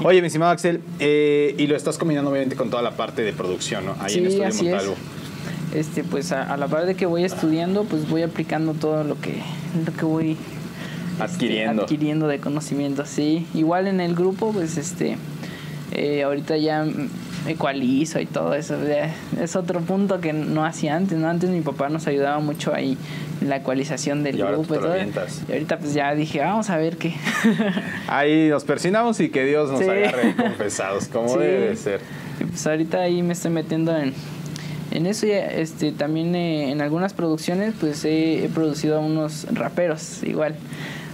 [0.03, 3.33] Oye, mi estimado Axel, eh, y lo estás combinando obviamente con toda la parte de
[3.33, 3.95] producción, ¿no?
[3.99, 4.95] Ahí en Estudio así Montalvo.
[5.73, 9.19] Este, pues a, a, la par de que voy estudiando, pues voy aplicando todo lo
[9.19, 9.41] que,
[9.85, 10.37] lo que voy
[11.19, 11.83] adquiriendo.
[11.83, 13.47] adquiriendo de conocimiento, sí.
[13.53, 15.17] Igual en el grupo, pues este,
[15.91, 16.85] eh, ahorita ya
[17.47, 18.75] ecualizo y todo eso.
[19.39, 21.27] Es otro punto que no hacía antes, ¿no?
[21.27, 22.97] Antes mi papá nos ayudaba mucho ahí
[23.41, 24.95] en la ecualización del grupo y todo.
[24.97, 27.13] Y ahorita pues ya dije, vamos a ver qué.
[28.07, 32.01] ahí nos persinamos y que Dios nos agarre confesados, como debe ser.
[32.39, 34.13] Y pues ahorita ahí me estoy metiendo en,
[34.91, 39.47] en eso ya, este, también eh, en algunas producciones pues he, he, producido a unos
[39.53, 40.55] raperos igual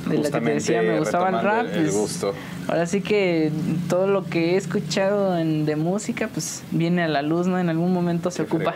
[0.07, 1.67] de la que te decía, me gustaba el rap.
[1.71, 2.25] pues,
[2.67, 3.51] Ahora sí que
[3.89, 7.59] todo lo que he escuchado en, de música, pues viene a la luz, ¿no?
[7.59, 8.73] En algún momento se ocupa.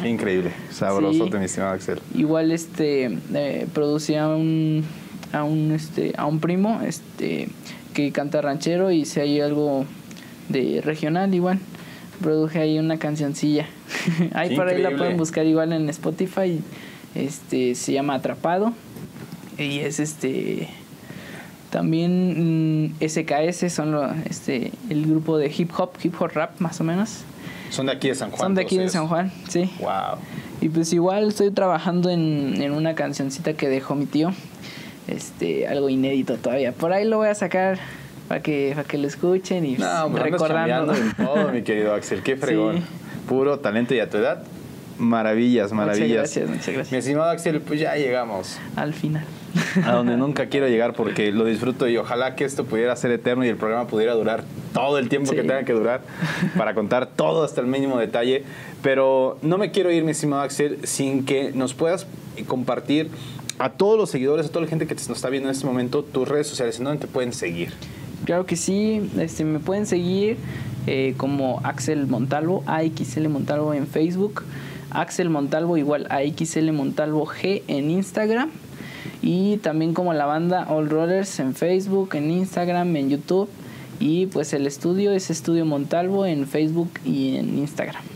[0.00, 2.00] Qué increíble, sabroso, mi estimado Axel.
[2.14, 4.84] Igual este eh, producía a un,
[5.32, 7.48] a un este a un primo este
[7.94, 9.86] que canta ranchero y si hay algo
[10.48, 11.58] de regional igual
[12.22, 13.66] produje ahí una cancioncilla
[14.32, 16.60] ahí por ahí la pueden buscar igual en Spotify
[17.14, 18.72] este se llama Atrapado
[19.58, 20.68] y es este
[21.70, 26.80] también SKS mm, son lo, este el grupo de hip hop, hip hop rap más
[26.80, 27.24] o menos.
[27.70, 28.40] Son de aquí de San Juan.
[28.40, 29.70] Son de aquí de San Juan, sí.
[29.80, 30.18] Wow.
[30.60, 34.32] Y pues igual estoy trabajando en, en una cancioncita que dejó mi tío.
[35.08, 36.72] Este, algo inédito todavía.
[36.72, 37.78] Por ahí lo voy a sacar
[38.28, 40.94] para que, para que lo escuchen y no, recordando.
[40.94, 42.22] en todo, mi querido Axel.
[42.22, 42.84] Qué fregón.
[43.26, 44.42] Puro talento y a tu edad.
[44.98, 46.08] Maravillas, maravillas.
[46.08, 46.92] Muchas gracias, muchas gracias.
[46.92, 48.58] Mi estimado Axel, pues ya llegamos.
[48.76, 49.24] Al final
[49.84, 53.44] a donde nunca quiero llegar porque lo disfruto y ojalá que esto pudiera ser eterno
[53.44, 56.02] y el programa pudiera durar todo el tiempo que tenga que durar
[56.56, 58.44] para contar todo hasta el mínimo detalle.
[58.82, 62.06] Pero no me quiero ir, mi estimado Axel, sin que nos puedas
[62.46, 63.10] compartir
[63.58, 66.02] a todos los seguidores, a toda la gente que nos está viendo en este momento,
[66.02, 67.72] tus redes sociales, ¿en dónde te pueden seguir?
[68.24, 70.36] Claro que sí, este, me pueden seguir
[70.86, 74.42] eh, como Axel Montalvo, AXL Montalvo en Facebook,
[74.90, 78.50] Axel Montalvo igual AXL Montalvo G en Instagram
[79.22, 83.48] y también como la banda All Rollers en Facebook, en Instagram, en YouTube
[84.00, 88.11] y pues el estudio es Estudio Montalvo en Facebook y en Instagram.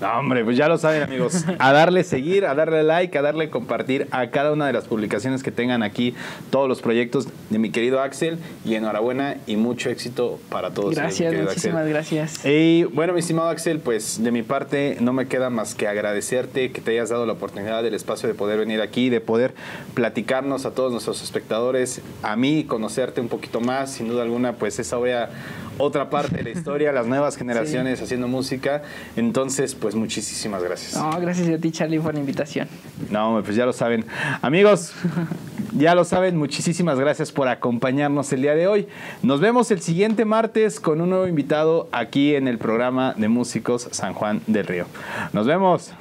[0.00, 3.48] No, hombre, pues ya lo saben amigos, a darle seguir, a darle like, a darle
[3.48, 6.14] compartir a cada una de las publicaciones que tengan aquí,
[6.50, 10.94] todos los proyectos de mi querido Axel y enhorabuena y mucho éxito para todos.
[10.94, 12.44] Gracias, muchísimas gracias.
[12.44, 16.72] Y bueno, mi estimado Axel, pues de mi parte no me queda más que agradecerte
[16.72, 19.54] que te hayas dado la oportunidad del espacio de poder venir aquí, de poder
[19.94, 24.78] platicarnos a todos nuestros espectadores, a mí, conocerte un poquito más, sin duda alguna, pues
[24.78, 25.30] esa voy a
[25.78, 28.82] otra parte de la historia, las nuevas generaciones haciendo música.
[29.16, 30.96] Entonces, pues muchísimas gracias.
[30.96, 32.68] No, gracias a ti, Charlie, por la invitación.
[33.10, 34.04] No, pues ya lo saben.
[34.42, 34.92] Amigos,
[35.76, 38.88] ya lo saben, muchísimas gracias por acompañarnos el día de hoy.
[39.22, 43.88] Nos vemos el siguiente martes con un nuevo invitado aquí en el programa de Músicos
[43.90, 44.86] San Juan del Río.
[45.32, 45.92] Nos vemos.